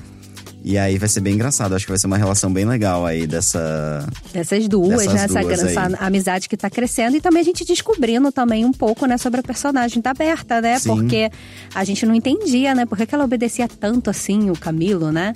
E 0.69 0.77
aí 0.77 0.99
vai 0.99 1.09
ser 1.09 1.21
bem 1.21 1.33
engraçado. 1.33 1.73
Acho 1.73 1.83
que 1.83 1.91
vai 1.91 1.97
ser 1.97 2.05
uma 2.05 2.15
relação 2.15 2.53
bem 2.53 2.63
legal 2.63 3.03
aí 3.03 3.25
dessa. 3.25 4.07
Dessas 4.31 4.67
duas, 4.67 5.03
né? 5.07 5.23
Essa, 5.23 5.41
duas 5.41 5.63
essa 5.63 5.87
aí. 5.87 5.95
amizade 5.99 6.47
que 6.47 6.55
tá 6.55 6.69
crescendo. 6.69 7.17
E 7.17 7.19
também 7.19 7.41
a 7.41 7.43
gente 7.43 7.65
descobrindo 7.65 8.31
também 8.31 8.63
um 8.63 8.71
pouco, 8.71 9.07
né, 9.07 9.17
sobre 9.17 9.39
a 9.39 9.43
personagem 9.43 9.99
da 9.99 10.13
Berta, 10.13 10.61
né? 10.61 10.77
Sim. 10.77 10.89
Porque 10.89 11.31
a 11.73 11.83
gente 11.83 12.05
não 12.05 12.13
entendia, 12.13 12.75
né? 12.75 12.85
Por 12.85 12.99
que 12.99 13.07
que 13.07 13.15
ela 13.15 13.25
obedecia 13.25 13.67
tanto 13.67 14.11
assim 14.11 14.51
o 14.51 14.53
Camilo, 14.55 15.11
né? 15.11 15.33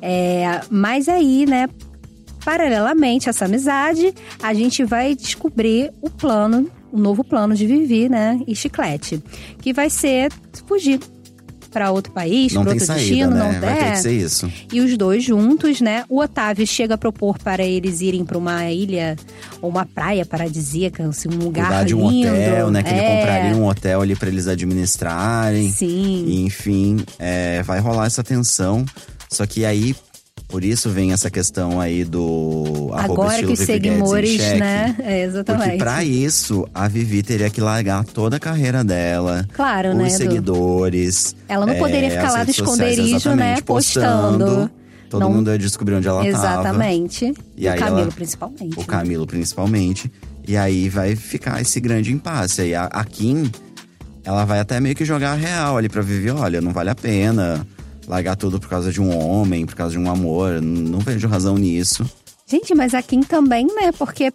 É, 0.00 0.60
mas 0.70 1.08
aí, 1.08 1.44
né? 1.44 1.68
Paralelamente 2.44 3.28
a 3.28 3.30
essa 3.30 3.46
amizade, 3.46 4.14
a 4.40 4.54
gente 4.54 4.84
vai 4.84 5.12
descobrir 5.12 5.90
o 6.00 6.08
plano, 6.08 6.70
o 6.92 6.98
novo 7.00 7.24
plano 7.24 7.52
de 7.56 7.66
Vivi, 7.66 8.08
né? 8.08 8.40
E 8.46 8.54
Chiclete. 8.54 9.20
Que 9.60 9.72
vai 9.72 9.90
ser 9.90 10.30
fugir 10.68 11.00
para 11.70 11.90
outro 11.90 12.12
país, 12.12 12.52
para 12.52 12.60
outro 12.62 12.84
saída, 12.84 13.00
destino, 13.00 13.30
né? 13.30 13.38
não 13.52 13.60
vai 13.60 13.74
ter 13.76 13.84
der. 13.84 13.92
que 13.92 13.98
ser 13.98 14.12
isso. 14.12 14.52
E 14.72 14.80
os 14.80 14.96
dois 14.96 15.22
juntos, 15.24 15.80
né? 15.80 16.04
O 16.08 16.20
Otávio 16.20 16.66
chega 16.66 16.94
a 16.94 16.98
propor 16.98 17.38
para 17.38 17.62
eles 17.64 18.00
irem 18.00 18.24
para 18.24 18.38
uma 18.38 18.70
ilha 18.70 19.16
ou 19.60 19.70
uma 19.70 19.84
praia 19.86 20.24
paradisíaca, 20.24 21.06
assim, 21.06 21.28
um 21.28 21.38
lugar 21.44 21.66
Cuidar 21.66 21.84
de 21.84 21.94
um 21.94 22.10
lindo. 22.10 22.28
hotel, 22.28 22.70
né? 22.70 22.82
Que 22.82 22.90
ele 22.90 23.00
É, 23.00 23.16
compraria 23.18 23.56
um 23.56 23.66
hotel 23.66 24.00
ali 24.02 24.16
pra 24.16 24.28
eles 24.28 24.46
administrarem. 24.46 25.70
Sim. 25.70 26.24
E, 26.26 26.42
enfim, 26.44 26.98
é, 27.18 27.62
vai 27.62 27.80
rolar 27.80 28.06
essa 28.06 28.22
tensão. 28.24 28.84
Só 29.30 29.44
que 29.46 29.64
aí, 29.64 29.94
por 30.48 30.64
isso 30.64 30.88
vem 30.88 31.12
essa 31.12 31.30
questão 31.30 31.78
aí 31.78 32.04
do 32.04 32.90
Agora 32.94 33.38
que 33.38 33.52
os 33.52 33.58
seguidores, 33.58 34.38
né? 34.58 34.96
É, 34.98 35.22
exatamente. 35.22 35.64
Porque 35.64 35.78
pra 35.78 36.02
isso, 36.02 36.66
a 36.74 36.88
Vivi 36.88 37.22
teria 37.22 37.50
que 37.50 37.60
largar 37.60 38.02
toda 38.04 38.36
a 38.36 38.40
carreira 38.40 38.82
dela. 38.82 39.46
Claro, 39.52 39.90
os 39.90 39.96
né, 39.96 40.08
Edu? 40.08 40.16
seguidores. 40.16 41.36
Ela 41.46 41.66
não 41.66 41.74
poderia 41.76 42.08
é, 42.08 42.10
ficar 42.10 42.32
lá 42.32 42.44
do 42.44 42.52
sociais, 42.52 42.58
esconderijo, 42.58 43.04
né, 43.34 43.52
exatamente, 43.52 43.62
postando. 43.62 44.70
Todo 45.10 45.20
Não- 45.22 45.32
mundo 45.32 45.50
ia 45.50 45.58
descobrir 45.58 45.94
onde 45.94 46.08
ela. 46.08 46.26
Exatamente. 46.26 47.32
E 47.56 47.66
o 47.66 47.72
aí 47.72 47.78
Camilo, 47.78 48.00
ela- 48.02 48.12
principalmente. 48.12 48.76
O 48.76 48.80
né? 48.80 48.86
Camilo, 48.86 49.26
principalmente. 49.26 50.12
E 50.46 50.56
aí 50.56 50.88
vai 50.88 51.14
ficar 51.14 51.60
esse 51.60 51.78
grande 51.78 52.10
impasse. 52.12 52.62
Aí 52.62 52.74
a, 52.74 52.84
a 52.84 53.04
Kim, 53.04 53.50
ela 54.24 54.44
vai 54.46 54.60
até 54.60 54.80
meio 54.80 54.94
que 54.94 55.04
jogar 55.04 55.32
a 55.32 55.34
real 55.34 55.76
ali 55.76 55.88
pra 55.90 56.00
Vivi. 56.02 56.30
Olha, 56.30 56.60
não 56.60 56.72
vale 56.72 56.88
a 56.90 56.94
pena 56.94 57.66
largar 58.08 58.34
tudo 58.36 58.58
por 58.58 58.68
causa 58.68 58.90
de 58.90 59.00
um 59.00 59.16
homem, 59.16 59.66
por 59.66 59.74
causa 59.74 59.92
de 59.92 59.98
um 59.98 60.10
amor. 60.10 60.60
Não 60.62 60.98
vejo 61.00 61.28
razão 61.28 61.56
nisso. 61.56 62.04
Gente, 62.46 62.74
mas 62.74 62.94
a 62.94 63.02
Kim 63.02 63.20
também, 63.22 63.66
né? 63.66 63.92
Porque 63.98 64.32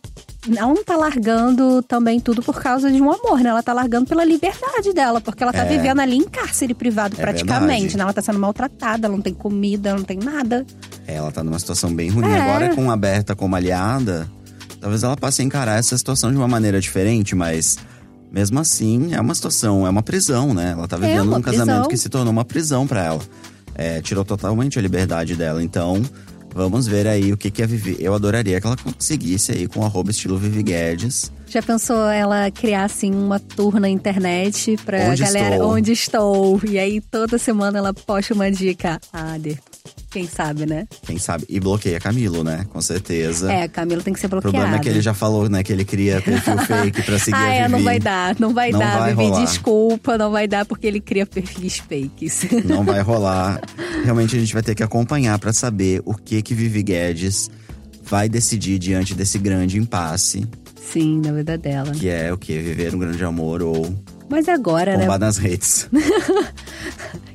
ela 0.55 0.67
não 0.67 0.83
tá 0.83 0.95
largando 0.95 1.81
também 1.81 2.19
tudo 2.19 2.43
por 2.43 2.61
causa 2.61 2.91
de 2.91 3.01
um 3.01 3.11
amor, 3.11 3.39
né? 3.39 3.49
Ela 3.49 3.63
tá 3.63 3.73
largando 3.73 4.05
pela 4.05 4.23
liberdade 4.23 4.93
dela, 4.93 5.19
porque 5.19 5.41
ela 5.41 5.51
tá 5.51 5.65
É. 5.65 5.69
vivendo 5.77 5.99
ali 5.99 6.17
em 6.17 6.23
cárcere 6.23 6.75
privado 6.75 7.15
É 7.17 7.21
praticamente, 7.21 7.69
verdade. 7.79 7.97
né? 7.97 8.03
Ela 8.03 8.13
tá 8.13 8.21
sendo 8.21 8.37
maltratada, 8.37 9.07
ela 9.07 9.15
não 9.15 9.23
tem 9.23 9.33
comida, 9.33 9.89
ela 9.89 9.97
não 9.97 10.05
tem 10.05 10.19
nada. 10.19 10.63
Ela 11.07 11.31
tá 11.31 11.43
numa 11.43 11.57
situação 11.57 11.91
bem 11.91 12.11
ruim. 12.11 12.25
É. 12.27 12.39
Agora, 12.39 12.75
com 12.75 12.91
a 12.91 12.95
Berta 12.95 13.35
como 13.35 13.55
aliada, 13.55 14.29
talvez 14.79 15.01
ela 15.01 15.17
passe 15.17 15.41
a 15.41 15.45
encarar 15.45 15.79
essa 15.79 15.97
situação 15.97 16.29
de 16.29 16.37
uma 16.37 16.47
maneira 16.47 16.79
diferente, 16.79 17.33
mas. 17.35 17.77
Mesmo 18.31 18.59
assim, 18.59 19.13
é 19.13 19.21
uma 19.21 19.35
situação, 19.35 19.85
é 19.85 19.89
uma 19.91 20.01
prisão, 20.01 20.53
né? 20.55 20.71
Ela 20.71 20.87
tá 20.87 20.97
vivendo 20.97 21.33
É 21.33 21.37
um 21.37 21.41
casamento 21.41 21.87
que 21.87 21.97
se 21.97 22.09
tornou 22.09 22.31
uma 22.31 22.43
prisão 22.43 22.85
pra 22.87 23.03
ela. 23.03 23.19
É, 23.75 24.01
tirou 24.01 24.23
totalmente 24.25 24.77
a 24.77 24.81
liberdade 24.81 25.35
dela. 25.35 25.63
Então, 25.63 26.01
Vamos 26.55 26.85
ver 26.85 27.07
aí 27.07 27.33
o 27.33 27.37
que, 27.37 27.49
que 27.49 27.63
a 27.63 27.65
Vivi. 27.65 27.97
Eu 27.99 28.13
adoraria 28.13 28.61
que 28.61 28.67
ela 28.67 28.77
conseguisse 28.77 29.51
aí 29.51 29.67
com 29.67 29.79
o 29.79 29.85
arroba 29.85 30.11
estilo 30.11 30.37
Vivi 30.37 30.61
Guedes. 30.61 31.31
Já 31.47 31.63
pensou 31.63 32.07
ela 32.07 32.51
criar 32.51 32.83
assim 32.83 33.11
uma 33.11 33.39
tour 33.39 33.79
na 33.79 33.89
internet 33.89 34.77
pra 34.85 34.99
Onde 35.09 35.23
galera 35.23 35.55
estou? 35.55 35.71
onde 35.73 35.91
estou? 35.91 36.61
E 36.69 36.77
aí 36.77 37.01
toda 37.01 37.39
semana 37.39 37.79
ela 37.79 37.91
posta 37.91 38.35
uma 38.35 38.51
dica. 38.51 39.01
Ah, 39.11 39.35
de- 39.39 39.57
quem 40.13 40.27
sabe, 40.27 40.65
né? 40.65 40.87
Quem 41.05 41.17
sabe? 41.17 41.43
E 41.49 41.59
bloqueia 41.59 41.99
Camilo, 41.99 42.43
né? 42.43 42.65
Com 42.69 42.79
certeza. 42.79 43.51
É, 43.51 43.67
Camilo 43.67 44.01
tem 44.03 44.13
que 44.13 44.19
ser 44.19 44.27
o 44.27 44.29
bloqueado. 44.29 44.53
problema 44.55 44.77
é 44.77 44.79
que 44.79 44.87
ele 44.87 45.01
já 45.01 45.13
falou, 45.13 45.49
né? 45.49 45.63
Que 45.63 45.73
ele 45.73 45.83
cria 45.83 46.21
perfil 46.21 46.57
fake 46.65 47.01
pra 47.01 47.17
seguir 47.19 47.35
Ah, 47.35 47.43
a 47.45 47.49
é, 47.53 47.59
Vivi. 47.63 47.71
não 47.71 47.83
vai 47.83 47.99
dar, 47.99 48.35
não 48.39 48.53
vai 48.53 48.71
Não 48.71 48.79
dar, 48.79 48.99
vai 48.99 49.09
Vivi, 49.15 49.23
rolar. 49.29 49.43
desculpa, 49.45 50.17
não 50.17 50.31
vai 50.31 50.47
dar 50.47 50.65
porque 50.65 50.85
ele 50.87 50.99
cria 51.01 51.25
perfis 51.25 51.77
fakes. 51.79 52.45
Não 52.65 52.83
vai 52.83 53.01
rolar. 53.01 53.59
Realmente 54.05 54.35
a 54.35 54.39
gente 54.39 54.53
vai 54.53 54.61
ter 54.63 54.75
que 54.75 54.83
acompanhar 54.83 55.37
pra 55.39 55.51
saber 55.51 56.01
o 56.05 56.13
que 56.13 56.41
que 56.41 56.53
Vivi 56.53 56.83
Guedes 56.83 57.49
vai 58.03 58.29
decidir 58.29 58.77
diante 58.79 59.15
desse 59.15 59.37
grande 59.39 59.77
impasse, 59.79 60.45
Sim, 60.75 61.21
na 61.25 61.31
vida 61.31 61.57
dela. 61.57 61.91
que 61.91 62.07
é 62.09 62.31
o 62.31 62.37
que 62.37 62.57
viver 62.59 62.93
um 62.93 62.99
grande 62.99 63.23
amor 63.23 63.63
ou 63.63 63.93
Mas 64.29 64.47
agora, 64.47 64.95
né? 64.95 65.03
bombar 65.05 65.19
nas 65.19 65.37
redes. 65.37 65.89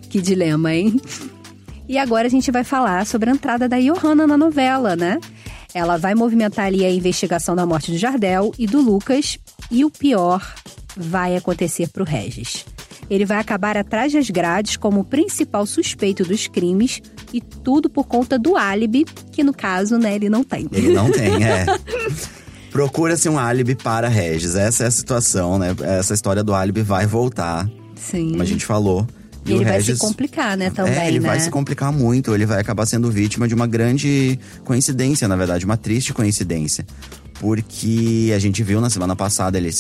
Que 0.09 0.21
dilema, 0.23 0.73
hein? 0.75 1.01
E 1.89 1.97
agora 1.97 2.27
a 2.27 2.31
gente 2.31 2.51
vai 2.51 2.65
falar 2.65 3.07
sobre 3.07 3.31
a 3.31 3.33
entrada 3.33 3.67
da 3.67 3.81
Johanna 3.81 4.27
na 4.27 4.37
novela, 4.37 4.95
né? 4.95 5.19
Ela 5.73 5.97
vai 5.97 6.15
movimentar 6.15 6.67
ali 6.67 6.85
a 6.85 6.91
investigação 6.91 7.57
da 7.57 7.65
morte 7.65 7.91
do 7.91 7.97
Jardel 7.97 8.53
e 8.59 8.67
do 8.67 8.81
Lucas. 8.81 9.39
E 9.71 9.85
o 9.85 9.91
pior 9.91 10.55
vai 10.95 11.35
acontecer 11.35 11.89
pro 11.89 12.05
Regis. 12.05 12.67
Ele 13.09 13.25
vai 13.25 13.39
acabar 13.39 13.77
atrás 13.77 14.13
das 14.13 14.29
grades 14.29 14.77
como 14.77 15.01
o 15.01 15.05
principal 15.05 15.65
suspeito 15.65 16.25
dos 16.25 16.47
crimes 16.47 17.01
e 17.33 17.41
tudo 17.41 17.89
por 17.89 18.07
conta 18.07 18.39
do 18.39 18.55
álibi, 18.55 19.07
que 19.33 19.43
no 19.43 19.55
caso, 19.55 19.97
né, 19.97 20.15
ele 20.15 20.29
não 20.29 20.45
tem. 20.45 20.69
Ele 20.71 20.93
não 20.93 21.11
tem, 21.11 21.41
é. 21.45 21.65
Procura-se 22.71 23.31
um 23.31 23.39
álibi 23.39 23.75
para 23.75 24.09
Regis. 24.09 24.57
Essa 24.57 24.85
é 24.85 24.87
a 24.89 24.91
situação, 24.91 25.59
né? 25.59 25.75
Essa 25.81 26.13
história 26.13 26.45
do 26.45 26.55
álibi 26.55 26.83
vai 26.83 27.07
voltar, 27.07 27.67
Sim. 27.95 28.33
como 28.33 28.43
a 28.43 28.47
gente 28.47 28.67
falou. 28.67 29.07
E 29.49 29.55
ele 29.57 29.65
vai 29.65 29.75
Regis- 29.75 29.95
se 29.99 30.01
complicar, 30.01 30.57
né, 30.57 30.71
também, 30.71 30.95
É, 30.95 31.09
ele 31.09 31.21
né? 31.21 31.29
vai 31.29 31.41
se 31.41 31.51
complicar 31.51 31.93
muito. 31.93 32.35
Ele 32.35 32.47
vai 32.47 32.61
acabar 32.61 32.87
sendo 32.87 33.11
vítima 33.11 33.47
de 33.49 33.55
uma 33.55 33.67
grande 33.67 34.39
coincidência, 34.65 35.27
na 35.29 35.37
verdade, 35.37 35.65
uma 35.65 35.77
triste 35.77 36.13
coincidência. 36.13 36.87
Porque 37.41 38.33
a 38.35 38.39
gente 38.39 38.63
viu 38.63 38.81
na 38.81 38.91
semana 38.91 39.15
passada, 39.15 39.57
ele 39.59 39.71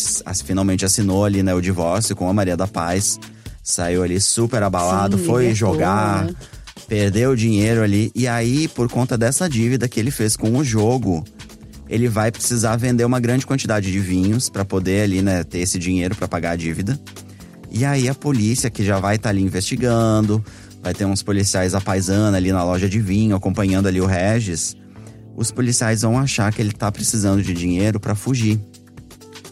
finalmente 0.45 0.85
assinou 0.85 1.25
ali, 1.25 1.43
né, 1.43 1.53
o 1.55 1.61
divórcio 1.61 2.15
com 2.15 2.29
a 2.29 2.33
Maria 2.33 2.57
da 2.57 2.67
Paz. 2.69 3.19
Saiu 3.63 4.03
ali 4.03 4.21
super 4.21 4.63
abalado, 4.63 5.19
Sim, 5.19 5.25
foi 5.25 5.55
jogar, 5.55 6.25
né? 6.27 6.35
perdeu 6.89 7.33
o 7.33 7.37
dinheiro 7.37 7.83
ali. 7.83 8.11
E 8.15 8.27
aí, 8.29 8.69
por 8.69 8.89
conta 8.89 9.19
dessa 9.19 9.49
dívida 9.49 9.89
que 9.89 9.99
ele 9.99 10.11
fez 10.11 10.37
com 10.37 10.57
o 10.57 10.65
jogo, 10.65 11.25
ele 11.89 12.09
vai 12.09 12.31
precisar 12.31 12.77
vender 12.77 13.05
uma 13.05 13.19
grande 13.21 13.45
quantidade 13.45 13.91
de 13.91 13.99
vinhos 13.99 14.49
para 14.49 14.65
poder 14.65 15.03
ali, 15.03 15.21
né, 15.21 15.43
ter 15.45 15.59
esse 15.59 15.79
dinheiro 15.79 16.15
para 16.15 16.29
pagar 16.29 16.53
a 16.53 16.57
dívida. 16.57 16.99
E 17.71 17.85
aí 17.85 18.09
a 18.09 18.15
polícia 18.15 18.71
que 18.71 18.85
já 18.85 18.99
vai 18.99 19.17
estar 19.17 19.29
ali 19.31 19.43
investigando, 19.43 20.43
vai 20.83 20.95
ter 20.95 21.05
uns 21.05 21.23
policiais 21.23 21.75
à 21.75 21.81
paisana 21.81 22.37
ali 22.37 22.51
na 22.53 22.65
loja 22.65 22.89
de 22.89 22.99
vinho 23.01 23.37
acompanhando 23.37 23.87
ali 23.89 24.01
o 24.01 24.07
Regis. 24.07 24.77
Os 25.37 25.51
policiais 25.51 26.03
vão 26.03 26.19
achar 26.19 26.53
que 26.53 26.61
ele 26.61 26.73
tá 26.73 26.91
precisando 26.91 27.43
de 27.43 27.53
dinheiro 27.55 28.01
para 28.01 28.15
fugir. 28.15 28.59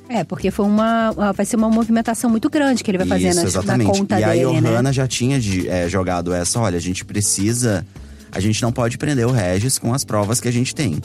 É, 0.08 0.22
porque 0.24 0.50
foi 0.50 0.64
uma. 0.66 1.12
ah, 1.18 1.32
Vai 1.32 1.44
ser 1.44 1.56
uma 1.56 1.68
movimentação 1.68 2.30
muito 2.30 2.48
grande 2.48 2.82
que 2.84 2.90
ele 2.90 2.98
vai 2.98 3.06
fazer 3.06 3.28
Isso, 3.28 3.36
na, 3.36 3.42
na 3.42 3.48
exatamente. 3.48 3.90
conta 3.98 4.20
e 4.20 4.24
a 4.24 4.30
dele, 4.32 4.60
né? 4.60 4.70
Johanna 4.70 4.92
já 4.92 5.06
tinha 5.06 5.38
de- 5.40 5.68
é, 5.68 5.88
jogado 5.88 6.32
essa, 6.32 6.60
olha, 6.60 6.76
a 6.76 6.80
gente 6.80 7.04
precisa. 7.04 7.84
A 8.30 8.38
gente 8.40 8.62
não 8.62 8.70
pode 8.70 8.98
prender 8.98 9.26
o 9.26 9.32
Regis 9.32 9.78
com 9.78 9.92
as 9.92 10.04
provas 10.04 10.40
que 10.40 10.46
a 10.46 10.52
gente 10.52 10.74
tem. 10.74 11.00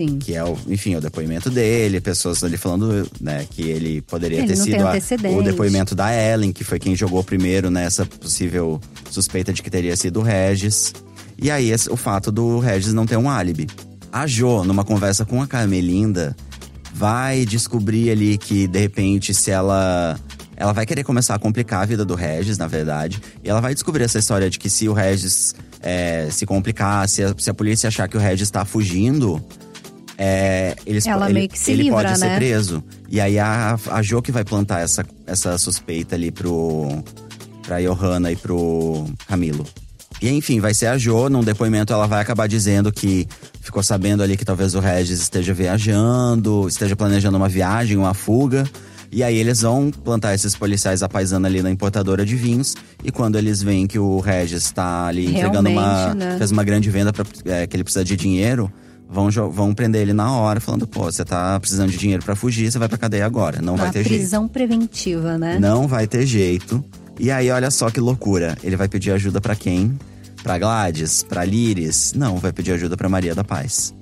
Sim. 0.00 0.18
Que 0.18 0.34
é 0.34 0.42
o, 0.42 0.56
enfim, 0.68 0.96
o 0.96 1.00
depoimento 1.00 1.50
dele, 1.50 2.00
pessoas 2.00 2.42
ali 2.42 2.56
falando, 2.56 3.06
né, 3.20 3.46
que 3.50 3.62
ele 3.62 4.00
poderia 4.02 4.38
Ele 4.38 4.46
ter 4.48 4.56
sido 4.56 4.86
a- 4.86 4.92
o 5.38 5.42
depoimento 5.42 5.94
da 5.94 6.10
Ellen, 6.14 6.52
que 6.52 6.64
foi 6.64 6.78
quem 6.78 6.96
jogou 6.96 7.22
primeiro 7.22 7.70
nessa 7.70 8.06
possível 8.06 8.80
suspeita 9.10 9.52
de 9.52 9.62
que 9.62 9.68
teria 9.70 9.94
sido 9.96 10.20
o 10.20 10.22
Regis. 10.22 10.94
E 11.42 11.50
aí 11.50 11.70
esse- 11.70 11.90
o 11.90 11.96
fato 11.96 12.32
do 12.32 12.58
Regis 12.58 12.92
não 12.94 13.04
ter 13.06 13.16
um 13.18 13.28
álibi. 13.28 13.66
A 14.10 14.26
Jo, 14.26 14.64
numa 14.64 14.84
conversa 14.84 15.24
com 15.26 15.42
a 15.42 15.46
Carmelinda, 15.46 16.34
vai 16.94 17.44
descobrir 17.44 18.10
ali 18.10 18.36
que 18.38 18.66
de 18.66 18.78
repente 18.78 19.32
se 19.34 19.50
ela 19.50 20.18
ela 20.56 20.72
vai 20.74 20.84
querer 20.84 21.04
começar 21.04 21.34
a 21.34 21.38
complicar 21.38 21.82
a 21.82 21.86
vida 21.86 22.04
do 22.04 22.14
Regis, 22.14 22.58
na 22.58 22.66
verdade. 22.66 23.18
E 23.42 23.48
ela 23.48 23.60
vai 23.62 23.72
descobrir 23.72 24.04
essa 24.04 24.18
história 24.18 24.50
de 24.50 24.58
que 24.58 24.68
se 24.68 24.88
o 24.90 24.92
Regis 24.92 25.54
é, 25.80 26.28
se 26.30 26.44
complicar, 26.44 27.08
se 27.08 27.22
a, 27.24 27.34
se 27.38 27.48
a 27.48 27.54
polícia 27.54 27.88
achar 27.88 28.06
que 28.06 28.14
o 28.16 28.20
Regis 28.20 28.50
tá 28.50 28.62
fugindo, 28.66 29.42
é, 30.22 30.76
eles, 30.84 31.06
Ela 31.06 31.30
ele, 31.30 31.48
ele 31.66 31.82
livra, 31.82 32.02
pode 32.02 32.18
ser 32.18 32.26
né? 32.26 32.36
preso. 32.36 32.84
E 33.08 33.18
aí 33.18 33.38
a, 33.38 33.78
a 33.90 34.02
Jo 34.02 34.20
que 34.20 34.30
vai 34.30 34.44
plantar 34.44 34.80
essa, 34.80 35.02
essa 35.26 35.56
suspeita 35.56 36.14
ali 36.14 36.30
pro, 36.30 37.02
pra 37.62 37.80
Johanna 37.80 38.30
e 38.30 38.36
pro 38.36 39.06
Camilo. 39.26 39.64
E 40.20 40.28
enfim, 40.28 40.60
vai 40.60 40.74
ser 40.74 40.88
a 40.88 40.98
Jo, 40.98 41.30
num 41.30 41.42
depoimento 41.42 41.90
ela 41.94 42.06
vai 42.06 42.20
acabar 42.20 42.46
dizendo 42.46 42.92
que 42.92 43.26
ficou 43.62 43.82
sabendo 43.82 44.22
ali 44.22 44.36
que 44.36 44.44
talvez 44.44 44.74
o 44.74 44.80
Regis 44.80 45.22
esteja 45.22 45.54
viajando, 45.54 46.68
esteja 46.68 46.94
planejando 46.94 47.38
uma 47.38 47.48
viagem, 47.48 47.96
uma 47.96 48.12
fuga. 48.12 48.68
E 49.10 49.22
aí 49.24 49.38
eles 49.38 49.62
vão 49.62 49.90
plantar 49.90 50.34
esses 50.34 50.54
policiais 50.54 51.02
apaisando 51.02 51.46
ali 51.46 51.62
na 51.62 51.70
importadora 51.70 52.26
de 52.26 52.36
vinhos. 52.36 52.76
E 53.02 53.10
quando 53.10 53.38
eles 53.38 53.62
veem 53.62 53.86
que 53.86 53.98
o 53.98 54.20
Regis 54.20 54.70
tá 54.70 55.06
ali 55.06 55.24
entregando 55.34 55.70
uma. 55.70 55.96
Realmente, 55.96 56.18
né? 56.18 56.36
fez 56.36 56.50
uma 56.50 56.62
grande 56.62 56.90
venda 56.90 57.10
pra, 57.10 57.24
é, 57.46 57.66
que 57.66 57.74
ele 57.74 57.84
precisa 57.84 58.04
de 58.04 58.14
dinheiro, 58.16 58.70
vão, 59.10 59.28
vão 59.50 59.74
prender 59.74 60.02
ele 60.02 60.12
na 60.12 60.32
hora, 60.32 60.60
falando, 60.60 60.86
pô, 60.86 61.04
você 61.04 61.24
tá 61.24 61.58
precisando 61.58 61.90
de 61.90 61.98
dinheiro 61.98 62.24
pra 62.24 62.36
fugir, 62.36 62.70
você 62.70 62.78
vai 62.78 62.88
pra 62.88 62.96
cadeia 62.98 63.26
agora. 63.26 63.60
Não 63.60 63.76
vai 63.76 63.86
Uma 63.86 63.92
ter 63.92 64.04
jeito. 64.04 64.16
prisão 64.18 64.46
preventiva, 64.48 65.36
né? 65.36 65.58
Não 65.58 65.86
vai 65.88 66.06
ter 66.06 66.24
jeito. 66.26 66.82
E 67.18 67.30
aí, 67.30 67.50
olha 67.50 67.70
só 67.70 67.90
que 67.90 68.00
loucura. 68.00 68.56
Ele 68.62 68.76
vai 68.76 68.88
pedir 68.88 69.10
ajuda 69.10 69.40
pra 69.40 69.54
quem? 69.54 69.98
Pra 70.42 70.58
Gladys? 70.58 71.22
Pra 71.22 71.44
Liris? 71.44 72.14
Não, 72.14 72.36
vai 72.38 72.50
pedir 72.52 72.72
ajuda 72.72 72.96
pra 72.96 73.08
Maria 73.10 73.34
da 73.34 73.44
Paz. 73.44 73.92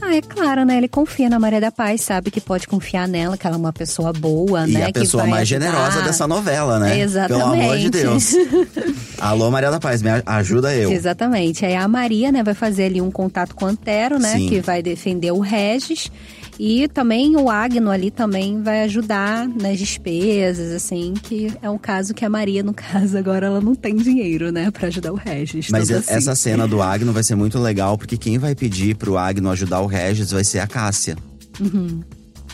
Ah, 0.00 0.14
é 0.14 0.20
claro, 0.20 0.64
né? 0.64 0.76
Ele 0.76 0.88
confia 0.88 1.28
na 1.28 1.38
Maria 1.38 1.60
da 1.60 1.72
Paz, 1.72 2.02
sabe 2.02 2.30
que 2.30 2.40
pode 2.40 2.66
confiar 2.68 3.08
nela, 3.08 3.36
que 3.36 3.46
ela 3.46 3.56
é 3.56 3.58
uma 3.58 3.72
pessoa 3.72 4.12
boa, 4.12 4.68
e 4.68 4.72
né? 4.72 4.86
a 4.86 4.92
pessoa 4.92 5.26
mais 5.26 5.42
ajudar. 5.42 5.66
generosa 5.66 6.02
dessa 6.02 6.28
novela, 6.28 6.78
né? 6.78 7.00
Exatamente. 7.00 7.50
Pelo 7.50 7.62
amor 7.62 7.78
de 7.78 7.90
Deus. 7.90 8.34
Alô, 9.18 9.50
Maria 9.50 9.70
da 9.70 9.80
Paz, 9.80 10.02
me 10.02 10.10
ajuda 10.24 10.74
eu. 10.74 10.92
Exatamente. 10.92 11.64
Aí 11.64 11.74
a 11.74 11.88
Maria, 11.88 12.30
né, 12.30 12.42
vai 12.42 12.54
fazer 12.54 12.84
ali 12.84 13.00
um 13.00 13.10
contato 13.10 13.54
com 13.54 13.64
o 13.64 13.68
Antero, 13.68 14.18
né? 14.18 14.34
Sim. 14.34 14.48
Que 14.48 14.60
vai 14.60 14.82
defender 14.82 15.32
o 15.32 15.40
Regis. 15.40 16.10
E 16.58 16.88
também 16.88 17.36
o 17.36 17.50
Agno 17.50 17.90
ali 17.90 18.10
também 18.10 18.62
vai 18.62 18.84
ajudar 18.84 19.46
nas 19.46 19.78
despesas, 19.78 20.72
assim, 20.72 21.12
que 21.22 21.52
é 21.60 21.68
um 21.68 21.76
caso 21.76 22.14
que 22.14 22.24
a 22.24 22.30
Maria, 22.30 22.62
no 22.62 22.72
caso, 22.74 23.16
agora 23.18 23.46
ela 23.46 23.60
não 23.60 23.74
tem 23.74 23.94
dinheiro, 23.94 24.50
né, 24.50 24.70
pra 24.70 24.88
ajudar 24.88 25.12
o 25.12 25.16
Regis. 25.16 25.68
Mas 25.70 25.90
assim. 25.90 26.12
essa 26.12 26.34
cena 26.34 26.66
do 26.66 26.80
Agno 26.80 27.12
vai 27.12 27.22
ser 27.22 27.34
muito 27.34 27.58
legal, 27.58 27.98
porque 27.98 28.16
quem 28.16 28.38
vai 28.38 28.54
pedir 28.54 28.96
pro 28.96 29.18
Agno 29.18 29.50
ajudar 29.50 29.80
o 29.80 29.86
Regis 29.86 30.30
vai 30.30 30.44
ser 30.44 30.60
a 30.60 30.66
Cássia. 30.66 31.16
Uhum. 31.60 32.00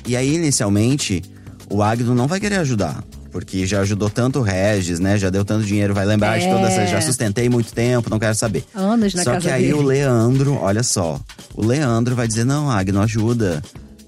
E 0.07 0.17
aí, 0.17 0.35
inicialmente, 0.35 1.23
o 1.71 1.81
Agno 1.83 2.13
não 2.15 2.27
vai 2.27 2.41
querer 2.41 2.57
ajudar. 2.57 3.05
Porque 3.31 3.65
já 3.65 3.81
ajudou 3.81 4.11
tanto 4.11 4.41
o 4.41 4.43
Regis, 4.43 5.01
né? 5.01 5.17
Já 5.17 5.31
deu 5.31 5.43
tanto 5.43 5.65
dinheiro, 5.65 5.95
vai 5.95 6.05
lembrar 6.05 6.39
de 6.39 6.45
É. 6.45 6.53
todas 6.53 6.71
essas. 6.71 6.91
Já 6.91 7.01
sustentei 7.01 7.49
muito 7.49 7.73
tempo, 7.73 8.11
não 8.11 8.19
quero 8.19 8.35
saber. 8.35 8.63
Anos 8.75 9.15
na 9.15 9.25
Só 9.25 9.39
que 9.41 9.49
aí 9.49 9.63
dele. 9.63 9.73
o 9.73 9.81
Leandro, 9.81 10.59
olha 10.61 10.83
só. 10.83 11.19
O 11.55 11.65
Leandro 11.65 12.15
vai 12.15 12.29
dizer: 12.29 12.45
não, 12.45 12.71
Agno, 12.71 13.01
ajuda. 13.01 13.63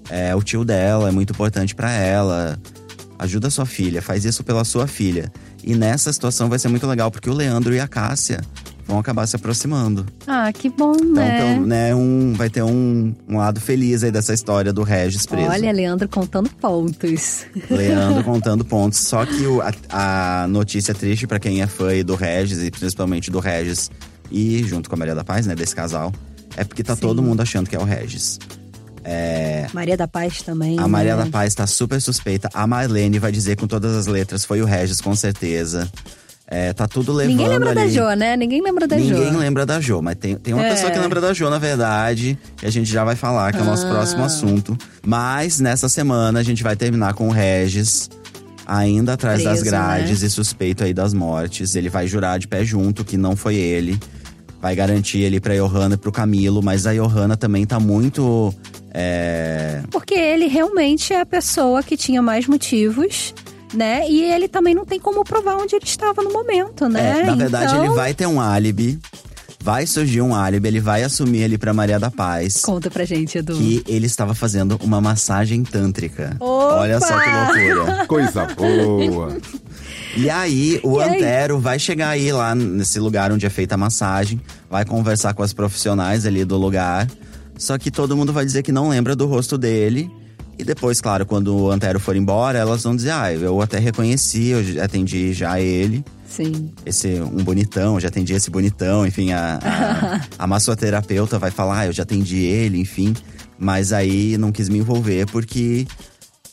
É 0.09 0.35
o 0.35 0.41
tio 0.41 0.63
dela, 0.63 1.09
é 1.09 1.11
muito 1.11 1.31
importante 1.33 1.73
pra 1.75 1.91
ela. 1.91 2.59
Ajuda 3.17 3.47
a 3.47 3.51
sua 3.51 3.65
filha, 3.65 4.01
faz 4.01 4.25
isso 4.25 4.43
pela 4.43 4.63
sua 4.65 4.87
filha. 4.87 5.31
E 5.63 5.73
nessa 5.73 6.11
situação 6.11 6.49
vai 6.49 6.59
ser 6.59 6.67
muito 6.67 6.85
legal, 6.85 7.09
porque 7.09 7.29
o 7.29 7.33
Leandro 7.33 7.73
e 7.73 7.79
a 7.79 7.87
Cássia 7.87 8.41
vão 8.85 8.99
acabar 8.99 9.25
se 9.25 9.35
aproximando. 9.35 10.05
Ah, 10.27 10.51
que 10.53 10.69
bom, 10.69 10.93
Então, 10.95 11.13
né? 11.13 11.39
pelo- 11.55 11.65
né, 11.65 11.95
um, 11.95 12.33
vai 12.37 12.49
ter 12.51 12.61
um, 12.61 13.15
um 13.27 13.37
lado 13.37 13.59
feliz 13.59 14.03
aí 14.03 14.11
dessa 14.11 14.31
história 14.33 14.71
do 14.71 14.83
Regis 14.83 15.25
preso. 15.25 15.49
Olha, 15.49 15.71
Leandro 15.71 16.07
contando 16.07 16.49
pontos. 16.51 17.45
Leandro 17.71 18.21
contando 18.25 18.63
pontos. 18.63 18.99
Só 18.99 19.25
que 19.25 19.47
o- 19.47 19.61
a, 19.61 20.43
a 20.43 20.47
notícia 20.47 20.93
triste 20.93 21.25
pra 21.25 21.39
quem 21.39 21.61
é 21.63 21.67
fã 21.67 21.87
aí 21.87 22.03
do 22.03 22.13
Regis, 22.15 22.59
e 22.61 22.69
principalmente 22.69 23.31
do 23.31 23.39
Regis 23.39 23.89
e 24.29 24.61
junto 24.67 24.87
com 24.89 24.95
a 24.95 24.99
Maria 24.99 25.15
da 25.15 25.23
Paz, 25.23 25.47
né, 25.47 25.55
desse 25.55 25.73
casal, 25.73 26.11
é 26.55 26.63
porque 26.63 26.83
tá 26.83 26.95
Sim. 26.95 27.01
todo 27.01 27.23
mundo 27.23 27.41
achando 27.41 27.67
que 27.67 27.75
é 27.75 27.79
o 27.79 27.83
Regis. 27.83 28.37
Maria 29.73 29.95
da 29.97 30.07
Paz 30.07 30.41
também. 30.41 30.79
A 30.79 30.87
Maria 30.87 31.15
né? 31.15 31.23
da 31.25 31.29
Paz 31.29 31.53
tá 31.53 31.67
super 31.67 32.01
suspeita. 32.01 32.49
A 32.53 32.65
Marlene 32.65 33.19
vai 33.19 33.31
dizer 33.31 33.55
com 33.55 33.67
todas 33.67 33.95
as 33.95 34.07
letras: 34.07 34.43
foi 34.45 34.61
o 34.61 34.65
Regis, 34.65 34.99
com 35.01 35.15
certeza. 35.15 35.89
É, 36.47 36.73
tá 36.73 36.87
tudo 36.87 37.11
levando 37.11 37.31
Ninguém 37.31 37.47
lembra 37.47 37.71
ali. 37.71 37.79
da 37.79 37.87
Jo, 37.87 38.15
né? 38.15 38.37
Ninguém 38.37 38.61
lembra 38.61 38.87
da 38.87 38.95
Ninguém 38.95 39.31
Jo. 39.31 39.37
lembra 39.39 39.65
da 39.65 39.79
Jo, 39.81 39.99
mas 40.01 40.15
tem, 40.15 40.35
tem 40.35 40.53
uma 40.53 40.63
É. 40.63 40.69
pessoa 40.69 40.91
que 40.91 40.99
lembra 40.99 41.19
da 41.19 41.33
Jo, 41.33 41.49
na 41.49 41.57
verdade, 41.57 42.37
que 42.55 42.67
a 42.67 42.71
gente 42.71 42.87
já 42.91 43.03
vai 43.03 43.15
falar, 43.15 43.51
que 43.51 43.57
é 43.57 43.61
o 43.63 43.65
nosso 43.65 43.87
Ah. 43.87 43.89
próximo 43.89 44.23
assunto. 44.23 44.77
Mas 45.03 45.59
nessa 45.59 45.89
semana 45.89 46.39
a 46.39 46.43
gente 46.43 46.61
vai 46.61 46.75
terminar 46.75 47.15
com 47.15 47.29
o 47.29 47.31
Regis, 47.31 48.11
ainda 48.67 49.13
atrás 49.13 49.43
das 49.43 49.53
Preso, 49.59 49.65
grades 49.65 50.21
né? 50.21 50.27
e 50.27 50.29
suspeito 50.29 50.83
aí 50.83 50.93
das 50.93 51.15
mortes. 51.15 51.75
Ele 51.75 51.89
vai 51.89 52.05
jurar 52.07 52.37
de 52.37 52.47
pé 52.47 52.63
junto 52.63 53.03
que 53.03 53.17
não 53.17 53.35
foi 53.35 53.55
ele. 53.55 53.99
vai 54.61 54.75
garantir 54.75 55.23
ali 55.25 55.39
pra 55.39 55.53
Johanna 55.55 55.93
e 55.93 55.97
pro 55.97 56.11
Camilo, 56.11 56.59
mas 56.63 56.87
a 56.87 56.93
Johanna 56.93 57.37
também 57.37 57.65
tá 57.67 57.79
muito. 57.79 58.51
É, 58.97 59.81
Porque 59.91 60.13
ele 60.13 60.47
realmente 60.47 61.11
é 61.11 61.19
a 61.19 61.25
pessoa 61.25 61.83
que 61.83 61.97
tinha 61.97 62.21
mais 62.21 62.47
motivos, 62.47 63.33
né? 63.73 64.09
E 64.09 64.23
ele 64.23 64.47
também 64.47 64.73
não 64.73 64.85
tem 64.85 64.99
como 65.01 65.21
provar 65.25 65.57
onde 65.57 65.75
ele 65.75 65.83
estava 65.83 66.23
no 66.23 66.31
momento, 66.31 66.87
né? 66.87 67.19
É, 67.19 67.25
na 67.25 67.35
verdade, 67.35 67.73
Então, 67.73 67.85
ele 67.85 67.93
vai 67.93 68.13
ter 68.13 68.25
um 68.25 68.39
álibi. 68.39 68.97
Vai 69.61 69.85
surgir 69.87 70.21
um 70.21 70.33
álibi, 70.33 70.67
ele 70.67 70.79
vai 70.79 71.01
assumir 71.03 71.43
ali 71.43 71.57
pra 71.57 71.73
Maria 71.73 71.99
da 71.99 72.11
Paz. 72.11 72.61
Conta 72.61 72.89
pra 72.89 73.03
gente, 73.03 73.39
Edu. 73.39 73.55
Que 73.57 73.83
ele 73.87 74.05
estava 74.05 74.35
fazendo 74.35 74.79
uma 74.81 75.01
massagem 75.01 75.63
tântrica. 75.63 76.37
Opa! 76.39 76.75
Olha 76.75 76.99
só 76.99 77.19
que 77.19 77.29
loucura. 77.71 78.05
Coisa 78.07 78.45
boa. 78.45 79.35
E 80.15 80.29
aí, 80.29 80.79
o 80.83 80.99
E 80.99 81.03
aí? 81.03 81.17
Antero 81.17 81.59
vai 81.59 81.79
chegar 81.79 82.09
aí 82.09 82.31
lá 82.31 82.53
nesse 82.53 82.99
lugar 82.99 83.31
onde 83.31 83.45
é 83.45 83.49
feita 83.49 83.73
a 83.73 83.77
massagem, 83.77 84.39
vai 84.69 84.85
conversar 84.85 85.33
com 85.33 85.41
as 85.41 85.51
profissionais 85.51 86.25
ali 86.27 86.45
do 86.45 86.57
lugar. 86.57 87.07
Só 87.57 87.77
que 87.77 87.89
todo 87.89 88.15
mundo 88.15 88.33
vai 88.33 88.45
dizer 88.45 88.63
que 88.63 88.71
não 88.71 88.89
lembra 88.89 89.15
do 89.15 89.25
rosto 89.25 89.57
dele. 89.57 90.09
E 90.57 90.63
depois, 90.63 91.01
claro, 91.01 91.25
quando 91.25 91.55
o 91.55 91.71
Antero 91.71 91.99
for 91.99 92.15
embora, 92.15 92.57
elas 92.57 92.83
vão 92.83 92.95
dizer: 92.95 93.11
Ah, 93.11 93.33
eu 93.33 93.61
até 93.61 93.77
reconheci, 93.77 94.47
eu 94.47 94.83
atendi 94.83 95.33
já 95.33 95.59
ele. 95.59 96.03
Sim. 96.27 96.71
Esse 96.85 97.19
um 97.21 97.43
bonitão, 97.43 97.99
já 97.99 98.07
atendi 98.07 98.33
esse 98.33 98.49
bonitão, 98.49 99.05
enfim, 99.05 99.31
a, 99.31 99.59
a, 99.61 100.21
a 100.43 100.47
massoterapeuta 100.47 101.39
vai 101.39 101.51
falar, 101.51 101.79
ah, 101.79 101.85
eu 101.87 101.93
já 101.93 102.03
atendi 102.03 102.37
ele, 102.37 102.79
enfim. 102.79 103.13
Mas 103.57 103.93
aí 103.93 104.37
não 104.37 104.51
quis 104.51 104.67
me 104.67 104.79
envolver 104.79 105.25
porque 105.27 105.87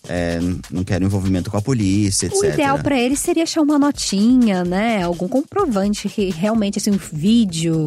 é, 0.08 0.38
não 0.70 0.84
quero 0.84 1.04
envolvimento 1.04 1.50
com 1.50 1.56
a 1.56 1.62
polícia, 1.62 2.26
etc. 2.26 2.40
O 2.40 2.44
ideal 2.44 2.78
pra 2.78 2.98
ele 2.98 3.16
seria 3.16 3.44
achar 3.44 3.60
uma 3.60 3.78
notinha, 3.78 4.64
né? 4.64 5.02
Algum 5.02 5.28
comprovante 5.28 6.08
que 6.08 6.30
realmente, 6.30 6.78
assim, 6.78 6.90
um 6.90 6.98
vídeo, 7.12 7.86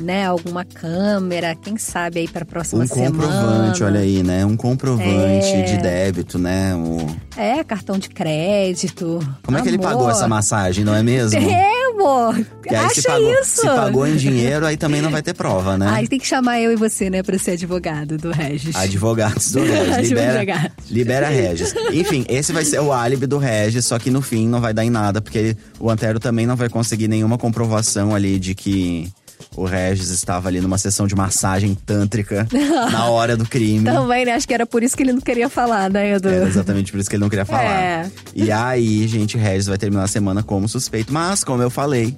né? 0.00 0.26
Alguma 0.26 0.64
câmera, 0.64 1.54
quem 1.54 1.76
sabe 1.76 2.20
aí 2.20 2.28
pra 2.28 2.44
próxima 2.44 2.84
Um 2.84 2.86
semana. 2.86 3.10
comprovante, 3.10 3.82
olha 3.84 4.00
aí, 4.00 4.22
né? 4.22 4.44
Um 4.44 4.56
comprovante 4.56 5.46
É. 5.46 5.62
de 5.62 5.76
débito, 5.78 6.38
né? 6.38 6.74
O... 6.74 6.98
É, 7.36 7.62
cartão 7.64 7.98
de 7.98 8.08
crédito. 8.08 9.18
Como 9.44 9.56
é 9.58 9.62
que 9.62 9.68
ele 9.68 9.76
Amor. 9.76 9.88
pagou 9.88 10.10
essa 10.10 10.26
massagem, 10.28 10.84
não 10.84 10.94
é 10.94 11.02
mesmo? 11.02 11.38
É, 11.98 12.00
amor. 12.00 12.34
Aí 12.68 12.76
Acha 12.76 13.00
se 13.00 13.02
pagou, 13.08 13.32
isso. 13.40 13.60
se 13.60 13.66
pagou 13.66 14.06
em 14.06 14.14
dinheiro, 14.16 14.64
aí 14.64 14.76
também 14.76 15.02
não 15.02 15.10
vai 15.10 15.20
ter 15.22 15.34
prova, 15.34 15.76
né? 15.76 15.88
Aí 15.90 16.06
tem 16.06 16.18
que 16.18 16.26
chamar 16.26 16.60
eu 16.60 16.70
e 16.72 16.76
você, 16.76 17.10
né, 17.10 17.22
pra 17.24 17.36
ser 17.38 17.52
advogado 17.52 18.16
do 18.16 18.30
Regis. 18.30 18.74
Advogados 18.76 19.50
do 19.50 19.60
Regis. 19.64 20.08
Libera, 20.10 20.72
libera 20.90 21.28
Regis. 21.28 21.74
Enfim, 21.92 22.24
esse 22.28 22.52
vai 22.52 22.64
ser 22.64 22.80
o 22.80 22.92
álibi 22.92 23.26
do 23.26 23.38
Regis, 23.38 23.84
só 23.84 23.98
que 23.98 24.10
no 24.10 24.22
fim 24.22 24.46
não 24.48 24.60
vai 24.60 24.72
dar 24.72 24.84
em 24.84 24.90
nada, 24.90 25.20
porque 25.20 25.38
ele- 25.38 25.56
o 25.80 25.90
Antero 25.90 26.20
também 26.20 26.46
não 26.46 26.54
vai 26.56 26.68
conseguir 26.68 27.08
nenhuma 27.08 27.36
comprovação 27.36 28.14
ali 28.14 28.38
de 28.38 28.54
que 28.54 29.10
o 29.56 29.64
Regis 29.64 30.10
estava 30.10 30.48
ali 30.48 30.60
numa 30.60 30.78
sessão 30.78 31.06
de 31.06 31.14
massagem 31.16 31.74
tântrica 31.74 32.46
na 32.92 33.06
hora 33.06 33.36
do 33.36 33.44
crime. 33.44 33.84
Também, 33.84 34.24
né? 34.24 34.32
Acho 34.34 34.46
que 34.46 34.54
era 34.54 34.66
por 34.66 34.82
isso 34.82 34.96
que 34.96 35.02
ele 35.02 35.12
não 35.12 35.20
queria 35.20 35.48
falar, 35.48 35.90
né, 35.90 36.12
Edu? 36.12 36.28
Era 36.28 36.46
exatamente 36.46 36.92
por 36.92 37.00
isso 37.00 37.08
que 37.10 37.16
ele 37.16 37.22
não 37.22 37.30
queria 37.30 37.44
falar. 37.44 37.64
É. 37.64 38.10
E 38.34 38.50
aí, 38.52 39.06
gente, 39.08 39.36
Regis 39.36 39.66
vai 39.66 39.78
terminar 39.78 40.04
a 40.04 40.08
semana 40.08 40.42
como 40.42 40.68
suspeito. 40.68 41.12
Mas, 41.12 41.42
como 41.42 41.60
eu 41.62 41.70
falei, 41.70 42.16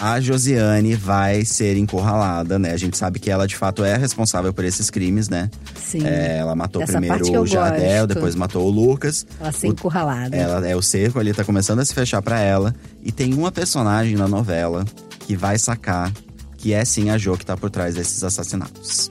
a 0.00 0.20
Josiane 0.20 0.94
vai 0.94 1.44
ser 1.44 1.76
encurralada, 1.76 2.58
né? 2.58 2.72
A 2.72 2.76
gente 2.76 2.96
sabe 2.98 3.18
que 3.18 3.30
ela, 3.30 3.48
de 3.48 3.56
fato, 3.56 3.82
é 3.82 3.96
responsável 3.96 4.52
por 4.52 4.64
esses 4.64 4.90
crimes, 4.90 5.28
né? 5.28 5.50
Sim. 5.74 6.06
É, 6.06 6.36
ela 6.38 6.54
matou 6.54 6.84
primeiro 6.84 7.40
o 7.40 7.46
Jardel, 7.46 8.06
gosto. 8.06 8.14
depois 8.14 8.34
matou 8.34 8.66
o 8.66 8.70
Lucas. 8.70 9.26
Ela 9.40 9.50
ser 9.52 9.68
O- 9.68 9.70
encurralada. 9.72 10.36
Ela 10.36 10.68
é 10.68 10.76
o 10.76 10.82
cerco 10.82 11.18
ali, 11.18 11.32
tá 11.32 11.44
começando 11.44 11.78
a 11.80 11.84
se 11.84 11.94
fechar 11.94 12.20
pra 12.20 12.38
ela. 12.40 12.74
E 13.02 13.10
tem 13.10 13.32
uma 13.34 13.50
personagem 13.50 14.16
na 14.16 14.28
novela 14.28 14.84
que 15.20 15.34
vai 15.34 15.58
sacar 15.58 16.12
que 16.58 16.74
é 16.74 16.84
sim 16.84 17.08
a 17.08 17.16
Jo 17.16 17.36
que 17.38 17.46
tá 17.46 17.56
por 17.56 17.70
trás 17.70 17.94
desses 17.94 18.22
assassinatos. 18.22 19.10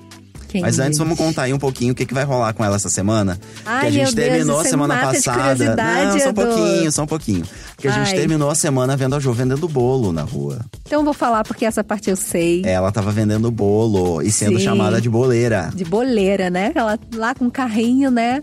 Quem 0.49 0.61
Mas 0.61 0.79
antes 0.79 0.97
vamos 0.97 1.17
contar 1.17 1.43
aí 1.43 1.53
um 1.53 1.59
pouquinho 1.59 1.91
o 1.91 1.95
que, 1.95 2.05
que 2.05 2.13
vai 2.13 2.23
rolar 2.23 2.53
com 2.53 2.63
ela 2.63 2.77
essa 2.77 2.87
semana. 2.87 3.37
Ai, 3.65 3.81
que 3.81 3.87
a 3.87 3.91
gente 3.91 4.15
Deus, 4.15 4.29
terminou 4.29 4.55
você 4.55 4.67
a 4.67 4.69
semana 4.69 4.97
passada. 4.97 5.75
Não, 5.75 6.19
só 6.21 6.29
um 6.29 6.33
pouquinho, 6.33 6.91
só 6.93 7.03
um 7.03 7.05
pouquinho. 7.05 7.43
Porque 7.75 7.89
a 7.89 7.91
gente 7.91 8.11
Ai. 8.11 8.15
terminou 8.15 8.49
a 8.49 8.55
semana 8.55 8.95
vendo 8.95 9.17
a 9.17 9.19
Jo 9.19 9.33
vendendo 9.33 9.67
bolo 9.67 10.13
na 10.13 10.21
rua. 10.21 10.59
Então 10.85 11.01
eu 11.01 11.03
vou 11.03 11.13
falar 11.13 11.43
porque 11.43 11.65
essa 11.65 11.83
parte 11.83 12.09
eu 12.09 12.15
sei. 12.15 12.61
Ela 12.65 12.93
tava 12.93 13.11
vendendo 13.11 13.51
bolo 13.51 14.21
e 14.21 14.31
sendo 14.31 14.57
Sim. 14.57 14.63
chamada 14.63 15.01
de 15.01 15.09
boleira. 15.09 15.69
De 15.75 15.83
boleira, 15.83 16.49
né? 16.49 16.71
Ela 16.73 16.97
lá 17.13 17.35
com 17.35 17.49
carrinho, 17.51 18.09
né? 18.09 18.41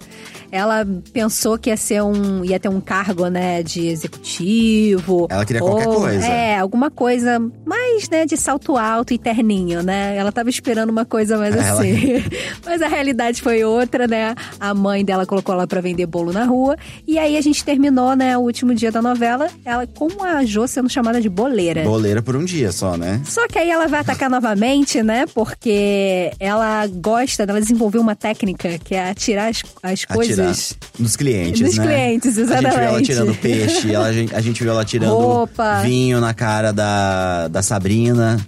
Ela 0.53 0.87
pensou 1.11 1.57
que 1.59 1.71
ia 1.71 1.77
ser 1.77 2.03
um. 2.03 2.45
ia 2.45 2.61
ter 2.61 2.69
um 2.69 2.83
cargo, 2.83 3.29
né, 3.29 3.62
de 3.62 3.87
executivo. 3.88 5.27
Ela 5.31 5.45
queria 5.45 5.61
qualquer 5.62 5.88
ou- 5.88 5.97
coisa. 5.97 6.25
É, 6.27 6.59
alguma 6.59 6.90
coisa 6.90 7.40
mais, 7.67 7.84
né, 8.11 8.27
de 8.27 8.37
salto 8.37 8.77
alto 8.77 9.13
e 9.15 9.19
terninho, 9.19 9.83
né? 9.83 10.17
Ela 10.17 10.31
tava 10.33 10.51
esperando 10.51 10.91
uma 10.91 11.05
coisa 11.05 11.37
mais 11.39 11.55
Ela- 11.55 11.81
assim. 11.81 12.23
Mas 12.65 12.83
a 12.83 12.89
realidade 12.89 13.41
foi 13.43 13.65
outra, 13.65 14.07
né? 14.07 14.35
A 14.59 14.73
mãe 14.75 15.05
dela 15.05 15.27
colocou 15.27 15.55
ela 15.55 15.67
pra 15.67 15.81
vender 15.81 16.07
bolo 16.07 16.33
na 16.33 16.45
rua. 16.45 16.77
E 17.07 17.19
aí 17.19 17.37
a 17.37 17.41
gente 17.41 17.65
terminou, 17.65 18.15
né, 18.17 18.37
o 18.37 18.41
último 18.41 18.75
dia 18.75 18.91
da 18.91 19.01
novela, 19.03 19.49
ela 19.65 19.87
com 19.87 20.23
a 20.23 20.45
Jo 20.45 20.67
sendo 20.67 20.89
chamada 20.89 21.21
de 21.21 21.29
boleira. 21.29 21.83
Boleira 21.85 22.23
por 22.23 22.37
um 22.37 22.45
dia 22.45 22.73
só, 22.73 22.97
né? 22.97 23.21
Só 23.25 23.47
que 23.49 23.59
aí 23.59 23.71
ela 23.71 23.87
vai 23.87 24.01
atacar 24.01 24.29
novamente, 24.31 25.03
né? 25.03 25.25
Porque 25.35 26.33
ela 26.41 26.87
gosta, 26.87 27.43
ela 27.45 27.61
desenvolveu 27.61 28.01
uma 28.01 28.15
técnica 28.17 28.79
que 28.79 28.95
é 28.95 29.11
atirar 29.11 29.51
as, 29.51 29.63
as 29.83 30.05
coisas. 30.05 30.39
Atirar 30.39 30.91
nos 30.99 31.17
clientes, 31.17 31.61
Nos 31.61 31.77
né? 31.79 31.85
clientes, 31.87 32.39
A 32.39 32.43
gente 32.43 32.49
viu 32.49 32.69
ela 32.69 32.69
exatamente. 32.79 33.07
tirando 33.07 33.35
peixe, 33.37 33.93
ela- 33.95 34.07
a 34.07 34.41
gente, 34.41 34.63
viu 34.63 34.71
ela 34.73 34.85
tirando 34.85 35.15
Roupa. 35.17 35.81
vinho 35.83 36.21
na 36.21 36.33
cara 36.35 36.73
da, 36.73 37.49
da 37.49 37.63
Sabrina. 37.63 37.84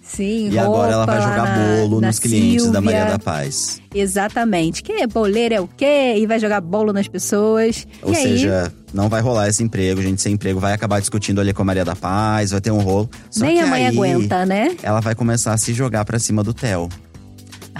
Sim, 0.02 0.48
E 0.50 0.58
agora 0.58 0.92
ela 0.92 1.06
vai 1.06 1.20
jogar 1.20 1.44
na- 1.58 1.76
bolo 1.76 2.00
na 2.00 2.06
nos 2.08 2.18
clientes 2.18 2.70
da. 2.70 2.80
Maria 2.80 3.04
da 3.04 3.18
Paz. 3.18 3.80
Exatamente. 3.94 4.82
Que 4.82 5.06
boleira 5.06 5.54
é 5.56 5.60
o 5.60 5.68
quê? 5.68 6.14
E 6.18 6.26
vai 6.26 6.38
jogar 6.40 6.60
bolo 6.60 6.92
nas 6.92 7.06
pessoas. 7.08 7.86
Ou 8.02 8.12
e 8.12 8.16
aí, 8.16 8.22
seja, 8.22 8.72
não 8.94 9.08
vai 9.08 9.20
rolar 9.20 9.48
esse 9.48 9.62
emprego, 9.62 10.00
gente 10.02 10.20
sem 10.22 10.34
emprego 10.34 10.58
vai 10.60 10.72
acabar 10.72 11.00
discutindo 11.00 11.40
ali 11.40 11.52
com 11.52 11.62
a 11.62 11.64
Maria 11.64 11.84
da 11.84 11.94
Paz, 11.96 12.50
vai 12.50 12.60
ter 12.60 12.70
um 12.70 12.80
rolo. 12.80 13.08
Só 13.30 13.44
nem 13.44 13.60
a 13.60 13.66
mãe 13.66 13.86
aí, 13.86 13.94
aguenta, 13.96 14.44
né? 14.46 14.76
Ela 14.82 15.00
vai 15.00 15.14
começar 15.14 15.52
a 15.52 15.56
se 15.58 15.72
jogar 15.74 16.04
pra 16.04 16.18
cima 16.18 16.42
do 16.42 16.52
Theo. 16.54 16.88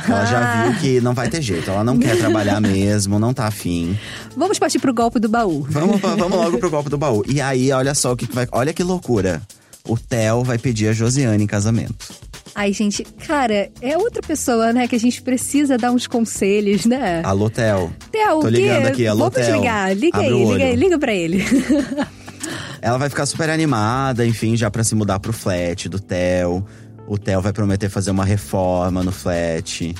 Ela 0.07 0.21
Ah. 0.21 0.25
já 0.27 0.62
viu 0.69 0.79
que 0.81 1.01
não 1.01 1.14
vai 1.14 1.27
ter 1.31 1.40
jeito, 1.40 1.71
ela 1.71 1.83
não 1.83 1.99
quer 1.99 2.19
trabalhar 2.19 2.61
mesmo, 2.61 3.19
não 3.19 3.33
tá 3.33 3.47
afim. 3.47 3.99
Vamos 4.37 4.59
partir 4.59 4.79
pro 4.79 4.92
golpe 4.92 5.19
do 5.19 5.27
baú. 5.29 5.66
Vamos, 5.71 5.99
vamos 6.01 6.31
logo 6.37 6.59
pro 6.59 6.69
golpe 6.69 6.90
do 6.90 6.99
baú. 6.99 7.23
E 7.27 7.40
aí, 7.40 7.73
olha 7.73 7.95
só 7.95 8.12
o 8.12 8.16
que 8.16 8.27
vai. 8.31 8.47
Olha 8.53 8.75
que 8.75 8.83
loucura. 8.83 9.40
O 9.87 9.96
Theo 9.96 10.42
vai 10.42 10.59
pedir 10.59 10.88
a 10.88 10.92
Josiane 10.92 11.42
em 11.44 11.46
casamento. 11.46 12.14
Ai, 12.55 12.72
gente, 12.72 13.05
cara, 13.05 13.70
é 13.83 13.99
outra 13.99 14.22
pessoa, 14.22 14.72
né? 14.72 14.88
Que 14.88 14.96
a 14.96 15.01
gente 15.01 15.20
precisa 15.20 15.77
dar 15.77 15.92
uns 15.92 16.07
conselhos, 16.07 16.87
né? 16.87 17.20
Alô, 17.22 17.51
Theo. 17.51 17.92
Theo, 18.11 18.40
Tô 18.40 18.49
ligando 18.49 18.83
quê? 18.83 18.88
aqui, 18.88 19.07
alô, 19.07 19.31
Vamos 19.31 19.46
Theo. 19.46 19.57
ligar. 19.57 19.94
Liga 19.94 20.18
Abre 20.18 20.31
aí, 20.33 20.44
liga, 20.44 20.64
aí, 20.64 20.77
liga 20.77 20.99
pra 20.99 21.12
ele. 21.12 21.44
Ela 22.81 22.99
vai 22.99 23.09
ficar 23.09 23.27
super 23.27 23.51
animada, 23.51 24.25
enfim, 24.27 24.57
já 24.57 24.70
pra 24.70 24.85
se 24.85 24.94
mudar 24.94 25.18
pro 25.18 25.33
flat 25.33 25.88
do 25.88 25.99
Theo. 26.01 26.64
O 27.07 27.18
Theo 27.18 27.40
vai 27.40 27.53
prometer 27.53 27.88
fazer 27.88 28.11
uma 28.11 28.25
reforma 28.25 29.03
no 29.03 29.12
flat 29.12 29.94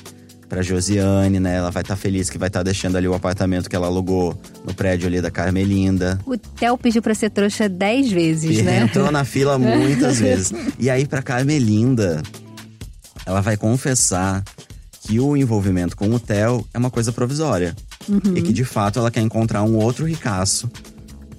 pra 0.49 0.63
Josiane, 0.63 1.41
né? 1.41 1.57
Ela 1.57 1.71
vai 1.71 1.83
estar 1.83 1.97
feliz 1.97 2.31
que 2.31 2.39
vai 2.39 2.49
estar 2.49 2.63
deixando 2.63 2.97
ali 2.97 3.09
o 3.09 3.15
apartamento 3.15 3.69
que 3.69 3.75
ela 3.77 3.87
alugou 3.87 4.39
no 4.65 4.73
prédio 4.75 5.09
ali 5.09 5.21
da 5.21 5.31
Carmelinda. 5.31 6.19
O 6.27 6.37
Theo 6.37 6.79
pediu 6.79 7.03
pra 7.03 7.15
ser 7.15 7.31
trouxa 7.31 7.69
dez 7.69 8.11
vezes, 8.11 8.59
E 8.59 8.63
né? 8.63 8.81
entrou 8.83 9.11
na 9.11 9.25
fila 9.25 9.59
muitas 9.59 10.19
vezes. 10.21 10.53
E 10.79 10.89
aí, 10.89 11.07
pra 11.07 11.23
Carmelinda, 11.23 12.23
ela 13.25 13.41
vai 13.41 13.57
confessar 13.57 14.45
que 15.03 15.19
o 15.21 15.37
envolvimento 15.37 15.97
com 15.97 16.09
o 16.11 16.19
Theo 16.21 16.67
é 16.73 16.79
uma 16.79 16.91
coisa 16.91 17.13
provisória. 17.13 17.75
Uhum. 18.09 18.37
E 18.37 18.43
que, 18.43 18.53
de 18.53 18.65
fato, 18.65 18.99
ela 18.99 19.11
quer 19.11 19.21
encontrar 19.21 19.63
um 19.65 19.77
outro 19.77 20.05
ricaço 20.07 20.71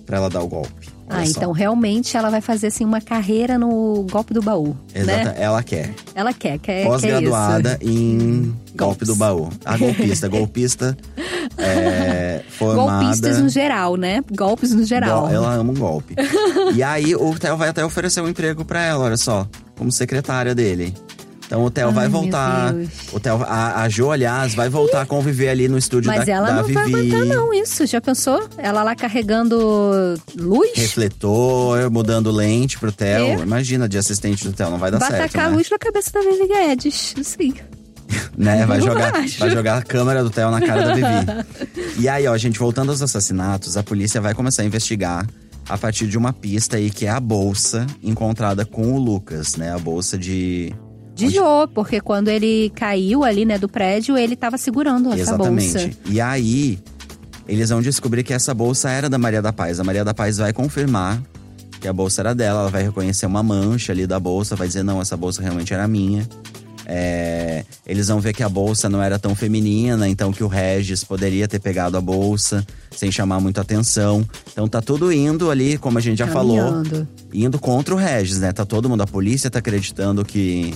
pra 0.05 0.17
ela 0.17 0.29
dar 0.29 0.41
o 0.41 0.47
golpe. 0.47 0.86
Olha 1.09 1.21
Ah, 1.21 1.25
só. 1.25 1.31
então 1.39 1.51
realmente 1.53 2.17
ela 2.17 2.29
vai 2.29 2.41
fazer 2.41 2.67
assim 2.67 2.83
uma 2.83 2.99
carreira 2.99 3.57
no 3.57 4.05
golpe 4.11 4.33
do 4.33 4.41
baú, 4.41 4.75
Exata, 4.93 5.23
né? 5.23 5.35
ela 5.37 5.63
quer. 5.63 5.93
Ela 6.13 6.33
quer, 6.33 6.57
quer, 6.59 6.85
Pós-graduada 6.85 7.77
em 7.81 8.53
golpe 8.75 8.77
Golpes. 8.77 9.07
do 9.07 9.15
baú. 9.15 9.49
A 9.63 9.77
golpista, 9.77 10.27
golpista 10.29 10.97
é, 11.57 12.41
formada. 12.49 13.03
Golpistas 13.05 13.39
no 13.39 13.49
geral, 13.49 13.95
né? 13.95 14.23
Golpes 14.35 14.73
no 14.73 14.83
geral. 14.83 15.29
Ela 15.29 15.53
ama 15.53 15.71
um 15.71 15.75
golpe. 15.75 16.13
e 16.75 16.83
aí 16.83 17.15
o 17.15 17.33
Theo 17.39 17.55
vai 17.57 17.69
até 17.69 17.83
oferecer 17.85 18.21
um 18.21 18.27
emprego 18.27 18.65
pra 18.65 18.83
ela, 18.83 19.05
olha 19.05 19.17
só, 19.17 19.47
como 19.77 19.91
secretária 19.91 20.53
dele. 20.53 20.93
Então 21.47 21.63
o 21.63 21.71
Theo 21.71 21.87
Ai, 21.87 21.93
vai 21.93 22.07
voltar. 22.09 22.75
O 23.13 23.19
Theo, 23.21 23.41
a, 23.43 23.83
a 23.83 23.89
Jo, 23.89 24.11
aliás, 24.11 24.53
vai 24.53 24.67
voltar 24.67 25.01
a 25.01 25.05
conviver 25.05 25.47
ali 25.47 25.69
no 25.69 25.77
estúdio 25.77 26.11
Mas 26.11 26.25
da, 26.25 26.33
ela 26.33 26.47
da 26.47 26.55
não 26.55 26.63
vai 26.63 26.85
Vivi. 26.85 26.99
aguentar 26.99 27.25
não 27.25 27.53
isso, 27.53 27.85
já 27.87 28.01
pensou? 28.01 28.47
Ela 28.57 28.83
lá 28.83 28.93
carregando 28.95 30.19
luz? 30.35 30.71
Refletor, 30.75 31.89
mudando 31.89 32.29
lente 32.31 32.77
pro 32.77 32.91
Theo. 32.91 33.25
É. 33.25 33.33
Imagina 33.39 33.87
de 33.87 33.97
assistente 33.97 34.43
do 34.43 34.51
Theo, 34.51 34.69
não 34.69 34.77
vai 34.77 34.91
dar 34.91 34.99
vai 34.99 35.09
certo. 35.09 35.31
tacar 35.31 35.47
a 35.47 35.49
né? 35.49 35.55
luz 35.55 35.69
na 35.69 35.79
cabeça 35.79 36.11
da 36.11 36.19
Vivi 36.19 36.47
Guedes, 36.47 37.15
sim. 37.23 37.53
né? 38.37 38.65
Vai 38.65 38.81
jogar, 38.81 39.13
vai 39.39 39.49
jogar 39.49 39.77
a 39.77 39.81
câmera 39.81 40.23
do 40.25 40.29
Theo 40.29 40.51
na 40.51 40.59
cara 40.59 40.83
da 40.83 40.93
Vivi. 40.93 41.95
e 41.97 42.09
aí, 42.09 42.27
ó, 42.27 42.37
gente, 42.37 42.59
voltando 42.59 42.89
aos 42.89 43.01
assassinatos, 43.01 43.77
a 43.77 43.83
polícia 43.83 44.19
vai 44.19 44.33
começar 44.33 44.63
a 44.63 44.65
investigar 44.65 45.25
a 45.69 45.77
partir 45.77 46.07
de 46.07 46.17
uma 46.17 46.33
pista 46.33 46.75
aí 46.75 46.89
que 46.89 47.05
é 47.05 47.09
a 47.09 47.19
bolsa 47.21 47.87
encontrada 48.03 48.65
com 48.65 48.93
o 48.93 48.99
Lucas, 48.99 49.55
né? 49.55 49.73
A 49.73 49.79
bolsa 49.79 50.17
de 50.17 50.73
De 51.17 51.29
Jô, 51.29 51.67
porque 51.73 51.99
quando 51.99 52.27
ele 52.29 52.71
caiu 52.75 53.23
ali, 53.23 53.43
né, 53.45 53.57
do 53.57 53.67
prédio, 53.67 54.17
ele 54.17 54.35
tava 54.35 54.57
segurando 54.57 55.11
essa 55.11 55.33
Exatamente. 55.33 55.71
bolsa. 55.73 55.91
E 56.09 56.21
aí, 56.21 56.79
eles 57.47 57.69
vão 57.69 57.81
descobrir 57.81 58.23
que 58.23 58.33
essa 58.33 58.53
bolsa 58.53 58.89
era 58.89 59.09
da 59.09 59.17
Maria 59.17 59.41
da 59.41 59.51
Paz. 59.51 59.79
A 59.79 59.83
Maria 59.83 60.05
da 60.05 60.13
Paz 60.13 60.37
vai 60.37 60.53
confirmar 60.53 61.21
que 61.79 61.87
a 61.87 61.93
bolsa 61.93 62.21
era 62.21 62.35
dela, 62.35 62.61
ela 62.61 62.69
vai 62.69 62.83
reconhecer 62.83 63.25
uma 63.25 63.41
mancha 63.43 63.91
ali 63.91 64.05
da 64.05 64.19
bolsa, 64.19 64.55
vai 64.55 64.67
dizer: 64.67 64.83
não, 64.83 65.01
essa 65.01 65.15
bolsa 65.17 65.41
realmente 65.41 65.73
era 65.73 65.87
minha. 65.87 66.27
É, 66.89 67.65
eles 67.85 68.07
vão 68.07 68.21
ver 68.21 68.33
que 68.33 68.41
a 68.41 68.47
bolsa 68.47 68.87
não 68.87 69.03
era 69.03 69.19
tão 69.19 69.35
feminina, 69.35 70.07
então 70.07 70.31
que 70.31 70.41
o 70.41 70.47
Regis 70.47 71.03
poderia 71.03 71.45
ter 71.45 71.59
pegado 71.59 71.97
a 71.97 72.01
bolsa 72.01 72.65
sem 72.91 73.11
chamar 73.11 73.41
muita 73.41 73.59
atenção. 73.59 74.25
Então 74.51 74.69
tá 74.69 74.81
tudo 74.81 75.11
indo 75.11 75.51
ali, 75.51 75.77
como 75.77 75.97
a 75.97 76.01
gente 76.01 76.17
já 76.19 76.27
falou, 76.27 76.57
Caminhando. 76.57 77.07
indo 77.33 77.59
contra 77.59 77.93
o 77.93 77.97
Regis, 77.97 78.39
né? 78.39 78.53
Tá 78.53 78.65
todo 78.65 78.87
mundo, 78.87 79.01
a 79.01 79.07
polícia 79.07 79.49
tá 79.49 79.59
acreditando 79.59 80.23
que, 80.23 80.73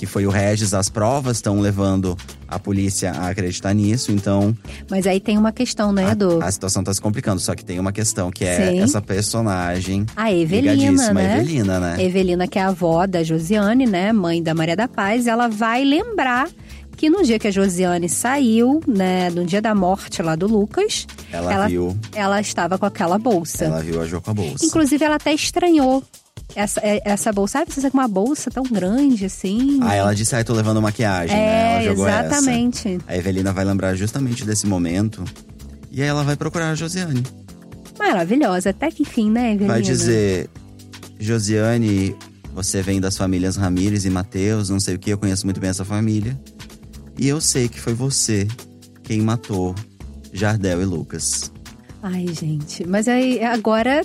que 0.00 0.06
foi 0.06 0.24
o 0.24 0.30
Regis, 0.30 0.72
as 0.72 0.88
provas 0.88 1.36
estão 1.36 1.60
levando 1.60 2.16
a 2.48 2.58
polícia 2.58 3.12
a 3.12 3.28
acreditar 3.28 3.74
nisso, 3.74 4.10
então 4.10 4.56
Mas 4.90 5.06
aí 5.06 5.20
tem 5.20 5.36
uma 5.36 5.52
questão, 5.52 5.92
né, 5.92 6.12
Edu? 6.12 6.40
a, 6.40 6.46
a 6.46 6.50
situação 6.50 6.82
tá 6.82 6.92
se 6.94 7.00
complicando. 7.02 7.38
Só 7.38 7.54
que 7.54 7.62
tem 7.62 7.78
uma 7.78 7.92
questão 7.92 8.30
que 8.30 8.46
é 8.46 8.70
Sim. 8.70 8.80
essa 8.80 9.02
personagem 9.02 10.06
A 10.16 10.32
Evelina, 10.32 11.12
né? 11.12 11.36
Evelina, 11.36 11.78
né? 11.78 12.02
Evelina, 12.02 12.48
que 12.48 12.58
é 12.58 12.62
a 12.62 12.68
avó 12.68 13.06
da 13.06 13.22
Josiane, 13.22 13.84
né? 13.84 14.10
Mãe 14.10 14.42
da 14.42 14.54
Maria 14.54 14.74
da 14.74 14.88
Paz, 14.88 15.26
ela 15.26 15.48
vai 15.48 15.84
lembrar 15.84 16.48
que 16.96 17.10
no 17.10 17.22
dia 17.22 17.38
que 17.38 17.48
a 17.48 17.50
Josiane 17.50 18.08
saiu, 18.08 18.80
né? 18.88 19.28
No 19.28 19.44
dia 19.44 19.60
da 19.60 19.74
morte 19.74 20.22
lá 20.22 20.34
do 20.34 20.46
Lucas, 20.46 21.06
Ela, 21.30 21.52
ela, 21.52 21.68
viu, 21.68 21.94
ela 22.14 22.40
estava 22.40 22.78
com 22.78 22.86
aquela 22.86 23.18
bolsa. 23.18 23.66
ela 23.66 23.82
viu 23.82 24.00
a 24.00 24.06
Jo 24.06 24.22
com 24.22 24.30
a 24.30 24.34
bolsa. 24.34 24.64
Inclusive, 24.64 25.04
ela 25.04 25.16
até 25.16 25.34
estranhou 25.34 26.02
essa, 26.54 26.80
é- 26.82 27.00
essa 27.04 27.32
bolsa. 27.32 27.58
Sabe, 27.60 27.72
você 27.72 27.90
com 27.90 27.98
uma 27.98 28.08
bolsa 28.08 28.50
tão 28.50 28.62
grande 28.64 29.24
assim? 29.24 29.78
Aí 29.82 29.98
ela 29.98 30.14
disse, 30.14 30.34
ai, 30.34 30.44
tô 30.44 30.52
levando 30.52 30.80
maquiagem, 30.80 31.34
né? 31.36 31.42
É, 31.42 31.74
Ela 31.74 31.82
jogou 31.84 32.08
exatamente. 32.08 32.88
essa. 32.88 33.04
A 33.06 33.16
Evelina 33.16 33.52
vai 33.52 33.64
lembrar 33.64 33.94
justamente 33.94 34.44
desse 34.44 34.66
momento. 34.66 35.24
E 35.90 36.02
aí 36.02 36.08
ela 36.08 36.22
vai 36.22 36.36
procurar 36.36 36.70
a 36.70 36.74
Josiane. 36.74 37.22
Maravilhosa. 37.98 38.70
Até 38.70 38.90
que 38.90 39.02
enfim, 39.02 39.30
né, 39.30 39.50
Evelina? 39.52 39.72
Vai 39.74 39.82
dizer, 39.82 40.48
Josiane, 41.18 42.16
você 42.54 42.82
vem 42.82 43.00
das 43.00 43.16
famílias 43.16 43.56
Ramires 43.56 44.04
e 44.04 44.10
Mateus, 44.10 44.68
não 44.70 44.80
sei 44.80 44.94
o 44.94 44.98
que, 44.98 45.10
eu 45.10 45.18
conheço 45.18 45.46
muito 45.46 45.60
bem 45.60 45.70
essa 45.70 45.84
família. 45.84 46.38
E 47.18 47.28
eu 47.28 47.40
sei 47.40 47.68
que 47.68 47.78
foi 47.80 47.92
você 47.92 48.46
quem 49.02 49.20
matou 49.20 49.74
Jardel 50.32 50.80
e 50.80 50.84
Lucas. 50.84 51.52
Ai, 52.02 52.26
gente. 52.28 52.86
Mas 52.86 53.08
aí, 53.08 53.42
agora... 53.44 54.02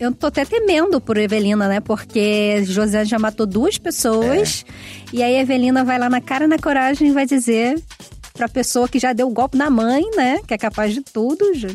Eu 0.00 0.12
tô 0.12 0.26
até 0.26 0.44
temendo 0.44 1.00
por 1.00 1.16
Evelina, 1.16 1.68
né? 1.68 1.80
Porque 1.80 2.64
José 2.64 3.04
já 3.04 3.18
matou 3.18 3.46
duas 3.46 3.78
pessoas. 3.78 4.64
É. 5.12 5.16
E 5.16 5.22
aí, 5.22 5.36
Evelina 5.36 5.84
vai 5.84 5.98
lá 5.98 6.10
na 6.10 6.20
cara 6.20 6.44
e 6.44 6.48
na 6.48 6.58
coragem 6.58 7.08
e 7.08 7.12
vai 7.12 7.24
dizer 7.26 7.80
pra 8.32 8.48
pessoa 8.48 8.88
que 8.88 8.98
já 8.98 9.12
deu 9.12 9.28
o 9.28 9.32
golpe 9.32 9.56
na 9.56 9.70
mãe, 9.70 10.02
né? 10.16 10.40
Que 10.46 10.54
é 10.54 10.58
capaz 10.58 10.92
de 10.92 11.00
tudo. 11.00 11.54
já- 11.54 11.68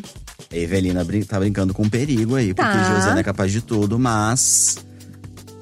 A 0.52 0.56
Evelina 0.56 1.02
brin 1.04 1.22
tá 1.22 1.38
brincando 1.38 1.72
com 1.72 1.88
perigo 1.88 2.34
aí, 2.36 2.52
porque 2.52 2.70
Tá. 2.70 2.94
Josiane 2.94 3.20
é 3.20 3.22
capaz 3.22 3.50
de 3.52 3.62
tudo, 3.62 3.98
mas 3.98 4.76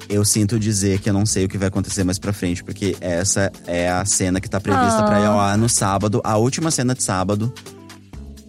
eu 0.09 0.25
sinto 0.25 0.59
dizer 0.59 0.99
que 0.99 1.09
eu 1.09 1.13
não 1.13 1.25
sei 1.25 1.45
o 1.45 1.47
que 1.47 1.57
vai 1.57 1.67
acontecer 1.69 2.03
mais 2.03 2.19
pra 2.19 2.33
frente, 2.33 2.63
porque 2.63 2.97
essa 2.99 3.51
é 3.67 3.87
a 3.89 4.03
cena 4.03 4.41
que 4.41 4.49
tá 4.49 4.59
prevista 4.59 4.99
Ah. 4.99 5.03
pra 5.03 5.19
ir 5.21 5.25
ao 5.25 5.39
ar 5.39 5.57
no 5.57 5.69
sábado. 5.69 6.19
A 6.25 6.35
última 6.37 6.71
cena 6.71 6.93
de 6.95 7.03
sábado 7.03 7.53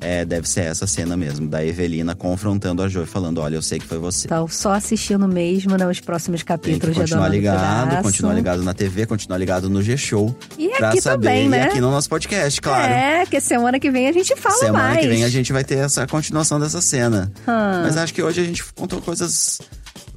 é, 0.01 0.25
deve 0.25 0.49
ser 0.49 0.63
essa 0.63 0.87
cena 0.87 1.17
mesmo, 1.17 1.47
da 1.47 1.65
Evelina 1.65 2.15
confrontando 2.15 2.83
a 2.83 2.89
Jo 2.89 3.03
e 3.03 3.07
falando: 3.07 3.39
Olha, 3.39 3.57
eu 3.57 3.63
sei 3.63 3.79
que 3.79 3.87
foi 3.87 3.99
você. 3.99 4.27
Então, 4.27 4.49
só 4.49 4.73
assistindo 4.73 5.29
mesmo, 5.29 5.77
né? 5.77 5.87
Os 5.87 6.01
próximos 6.01 6.41
Tem 6.41 6.47
capítulos 6.47 6.81
que 6.81 6.93
de 6.95 7.01
continuar 7.01 7.29
ligado, 7.29 8.03
continuar 8.03 8.33
ligado 8.35 8.63
na 8.63 8.73
TV, 8.75 9.07
continuar 9.07 9.39
ligado 9.39 9.69
no 9.69 9.83
G-Show. 9.83 10.35
E 10.59 10.69
pra 10.71 10.89
aqui 10.91 11.01
saber. 11.01 11.27
também, 11.29 11.49
né? 11.49 11.59
E 11.59 11.61
aqui 11.63 11.81
no 11.81 11.91
nosso 11.91 12.09
podcast, 12.09 12.61
claro. 12.61 12.93
É, 12.93 13.27
que 13.27 13.41
semana 13.41 13.79
que 13.79 13.91
vem 13.91 14.09
a 14.09 14.13
gente 14.13 14.35
fala 14.37 14.55
Semana 14.57 14.85
mais. 14.89 15.01
que 15.01 15.09
vem 15.09 15.25
a 15.25 15.29
gente 15.29 15.53
vai 15.53 15.65
ter 15.65 15.79
essa 15.79 16.07
continuação 16.07 16.59
dessa 16.59 16.81
cena. 16.81 17.31
Ah. 17.47 17.83
Mas 17.85 17.97
acho 17.97 18.15
que 18.15 18.23
hoje 18.23 18.41
a 18.41 18.45
gente 18.45 18.65
contou 18.75 19.01
coisas. 19.01 19.61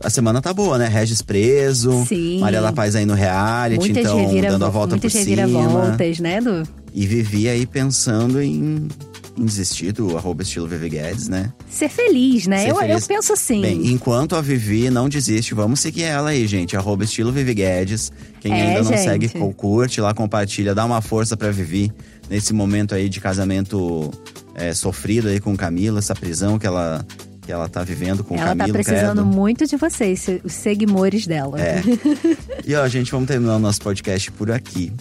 A 0.04 0.10
semana 0.10 0.41
tá 0.41 0.54
boa, 0.54 0.78
né? 0.78 0.88
Regis 0.88 1.22
preso, 1.22 2.06
Sim. 2.08 2.39
Maria 2.39 2.62
da 2.62 2.74
Paz 2.74 2.96
aí 2.96 3.06
no 3.06 3.13
reality, 3.13 3.80
Muitas, 3.80 4.06
então 4.06 4.41
dando 4.50 4.65
a 4.65 4.69
volta 4.69 4.96
muitas 4.96 5.12
por 5.13 5.19
cima. 5.19 5.41
reviravoltas, 5.41 6.19
né, 6.19 6.41
Du? 6.41 6.63
E 6.93 7.08
Vivi 7.08 7.48
aí 7.50 7.65
pensando 7.65 8.41
em, 8.41 8.88
em 9.38 9.46
desistir 9.46 9.91
do 9.91 10.15
arroba 10.17 10.43
estilo 10.43 10.67
Vivi 10.67 10.89
Guedes, 10.89 11.28
né? 11.28 11.52
Ser 11.69 11.89
feliz, 11.89 12.46
né? 12.46 12.60
Ser 12.65 12.69
eu, 12.72 12.76
feliz. 12.76 13.02
eu 13.02 13.08
penso 13.08 13.34
assim. 13.34 13.62
Bem, 13.62 13.88
enquanto 13.91 14.36
a 14.36 14.41
Vivi 14.41 14.89
não 14.89 15.10
desiste, 15.10 15.54
vamos 15.56 15.80
seguir 15.80 16.04
ela 16.04 16.30
aí, 16.30 16.46
gente. 16.46 16.78
Arroba 16.78 17.04
estilo 17.04 17.32
Vivi 17.32 17.54
Guedes. 17.56 18.12
Quem 18.39 18.52
É, 18.54 18.62
ainda 18.67 18.84
não 18.84 18.91
gente. 18.91 19.04
segue, 19.04 19.30
curte 19.56 20.00
lá, 20.02 20.13
compartilha, 20.13 20.76
dá 20.76 20.86
uma 20.86 21.02
força 21.02 21.36
pra 21.36 21.50
Vivi 21.52 21.91
nesse 22.30 22.54
momento 22.54 22.93
aí 22.93 23.10
de 23.10 23.19
casamento 23.19 24.12
é, 24.56 24.74
sofrido 24.74 25.28
aí 25.30 25.39
com 25.39 25.56
Camila, 25.58 26.00
essa 26.00 26.13
prisão 26.13 26.60
que 26.60 26.67
ela, 26.67 27.04
que 27.41 27.52
ela 27.52 27.67
tá 27.67 27.84
vivendo 27.84 28.24
com 28.24 28.36
o 28.36 28.38
Ela 28.38 28.50
tá 28.50 28.56
Camilo, 28.56 28.74
precisando 28.74 29.22
credo. 29.22 29.26
muito 29.36 29.65
de 29.65 29.76
vocês, 29.78 30.28
os 30.43 30.54
seguidores 30.54 31.26
dela. 31.26 31.60
É. 31.60 31.82
E 32.65 32.74
ó, 32.76 32.88
gente, 32.88 33.12
vamos 33.12 33.28
terminar 33.28 33.56
o 33.58 33.60
nosso 33.60 33.82
podcast 33.82 34.32
por 34.32 34.50
aqui. 34.52 34.93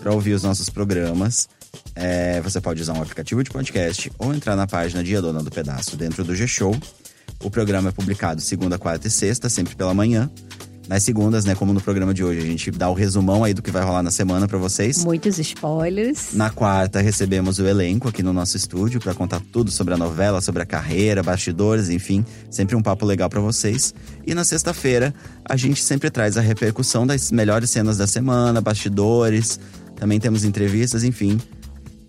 Pra 0.00 0.12
ouvir 0.12 0.32
os 0.34 0.42
nossos 0.42 0.68
programas, 0.68 1.48
é, 1.94 2.40
você 2.40 2.60
pode 2.60 2.82
usar 2.82 2.92
um 2.94 3.02
aplicativo 3.02 3.42
de 3.42 3.50
podcast 3.50 4.10
ou 4.18 4.34
entrar 4.34 4.56
na 4.56 4.66
página 4.66 5.02
de 5.02 5.16
A 5.16 5.20
Dona 5.20 5.42
do 5.42 5.50
Pedaço 5.50 5.96
dentro 5.96 6.24
do 6.24 6.34
G-Show. 6.34 6.76
O 7.42 7.50
programa 7.50 7.90
é 7.90 7.92
publicado 7.92 8.40
segunda, 8.40 8.78
quarta 8.78 9.06
e 9.06 9.10
sexta, 9.10 9.48
sempre 9.48 9.76
pela 9.76 9.94
manhã. 9.94 10.30
Nas 10.88 11.02
segundas, 11.02 11.46
né, 11.46 11.54
como 11.54 11.72
no 11.72 11.80
programa 11.80 12.12
de 12.12 12.22
hoje, 12.22 12.40
a 12.40 12.44
gente 12.44 12.70
dá 12.70 12.90
o 12.90 12.94
resumão 12.94 13.42
aí 13.42 13.54
do 13.54 13.62
que 13.62 13.70
vai 13.70 13.82
rolar 13.82 14.02
na 14.02 14.10
semana 14.10 14.46
pra 14.46 14.58
vocês. 14.58 15.02
Muitos 15.02 15.38
spoilers. 15.38 16.34
Na 16.34 16.50
quarta, 16.50 17.00
recebemos 17.00 17.58
o 17.58 17.66
elenco 17.66 18.06
aqui 18.06 18.22
no 18.22 18.34
nosso 18.34 18.56
estúdio 18.56 19.00
para 19.00 19.14
contar 19.14 19.40
tudo 19.50 19.70
sobre 19.70 19.94
a 19.94 19.96
novela, 19.96 20.42
sobre 20.42 20.62
a 20.62 20.66
carreira, 20.66 21.22
bastidores, 21.22 21.88
enfim, 21.88 22.24
sempre 22.50 22.76
um 22.76 22.82
papo 22.82 23.06
legal 23.06 23.30
para 23.30 23.40
vocês. 23.40 23.94
E 24.26 24.34
na 24.34 24.44
sexta-feira, 24.44 25.14
a 25.42 25.56
gente 25.56 25.82
sempre 25.82 26.10
traz 26.10 26.36
a 26.36 26.42
repercussão 26.42 27.06
das 27.06 27.32
melhores 27.32 27.70
cenas 27.70 27.96
da 27.96 28.06
semana, 28.06 28.60
bastidores, 28.60 29.58
também 29.96 30.20
temos 30.20 30.44
entrevistas, 30.44 31.02
enfim. 31.02 31.40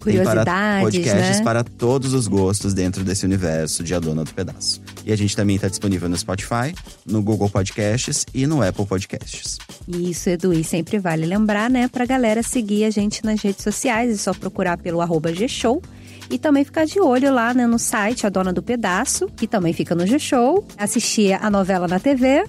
Tem 0.05 0.23
para 0.23 0.43
Curiosidades, 0.43 0.83
podcasts 0.83 1.37
né? 1.39 1.43
para 1.43 1.63
todos 1.63 2.13
os 2.13 2.27
gostos 2.27 2.73
dentro 2.73 3.03
desse 3.03 3.25
universo 3.25 3.83
de 3.83 3.93
A 3.93 3.99
Dona 3.99 4.23
do 4.23 4.33
Pedaço. 4.33 4.81
E 5.03 5.11
a 5.11 5.15
gente 5.15 5.35
também 5.35 5.55
está 5.55 5.67
disponível 5.67 6.07
no 6.07 6.15
Spotify, 6.15 6.73
no 7.05 7.21
Google 7.21 7.49
Podcasts 7.49 8.25
e 8.33 8.45
no 8.45 8.61
Apple 8.61 8.85
Podcasts. 8.85 9.57
Isso, 9.87 10.29
Edu, 10.29 10.53
e 10.53 10.63
sempre 10.63 10.99
vale 10.99 11.25
lembrar, 11.25 11.69
né, 11.69 11.87
pra 11.87 12.05
galera 12.05 12.43
seguir 12.43 12.85
a 12.85 12.89
gente 12.89 13.23
nas 13.25 13.41
redes 13.41 13.63
sociais, 13.63 14.11
é 14.11 14.17
só 14.17 14.33
procurar 14.33 14.77
pelo 14.77 15.01
arroba 15.01 15.33
G-Show. 15.33 15.81
E 16.29 16.39
também 16.39 16.63
ficar 16.63 16.85
de 16.85 16.99
olho 16.99 17.31
lá 17.31 17.53
né, 17.53 17.67
no 17.67 17.77
site 17.77 18.25
A 18.25 18.29
Dona 18.29 18.51
do 18.51 18.63
Pedaço, 18.63 19.27
que 19.35 19.47
também 19.47 19.73
fica 19.73 19.93
no 19.93 20.07
G-Show. 20.07 20.65
Assistir 20.77 21.33
a 21.33 21.49
novela 21.51 21.87
na 21.87 21.99
TV, 21.99 22.45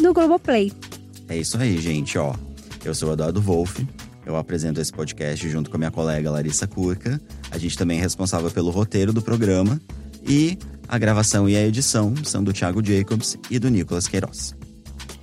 no 0.00 0.12
Globoplay. 0.12 0.72
É 1.28 1.36
isso 1.36 1.56
aí, 1.56 1.78
gente, 1.78 2.18
ó. 2.18 2.34
Eu 2.84 2.94
sou 2.94 3.10
o 3.10 3.12
Eduardo 3.12 3.40
Wolff. 3.40 3.86
Eu 4.24 4.36
apresento 4.36 4.80
esse 4.80 4.92
podcast 4.92 5.48
junto 5.48 5.70
com 5.70 5.76
a 5.76 5.78
minha 5.78 5.90
colega 5.90 6.30
Larissa 6.30 6.66
Curca. 6.66 7.20
A 7.50 7.58
gente 7.58 7.76
também 7.76 7.98
é 7.98 8.00
responsável 8.00 8.50
pelo 8.50 8.70
roteiro 8.70 9.12
do 9.12 9.22
programa. 9.22 9.80
E 10.26 10.58
a 10.86 10.98
gravação 10.98 11.48
e 11.48 11.56
a 11.56 11.66
edição 11.66 12.14
são 12.24 12.44
do 12.44 12.52
Thiago 12.52 12.84
Jacobs 12.84 13.38
e 13.50 13.58
do 13.58 13.68
Nicolas 13.68 14.06
Queiroz. 14.06 14.54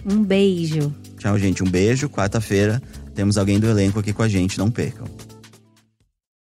Um 0.06 0.24
beijo. 0.24 0.94
Tchau, 1.18 1.38
gente. 1.38 1.64
Um 1.64 1.70
beijo. 1.70 2.10
Quarta-feira 2.10 2.82
temos 3.14 3.38
alguém 3.38 3.60
do 3.60 3.68
elenco 3.68 4.00
aqui 4.00 4.14
com 4.14 4.24
a 4.24 4.28
gente. 4.28 4.58
Não 4.58 4.72
percam. 4.72 5.06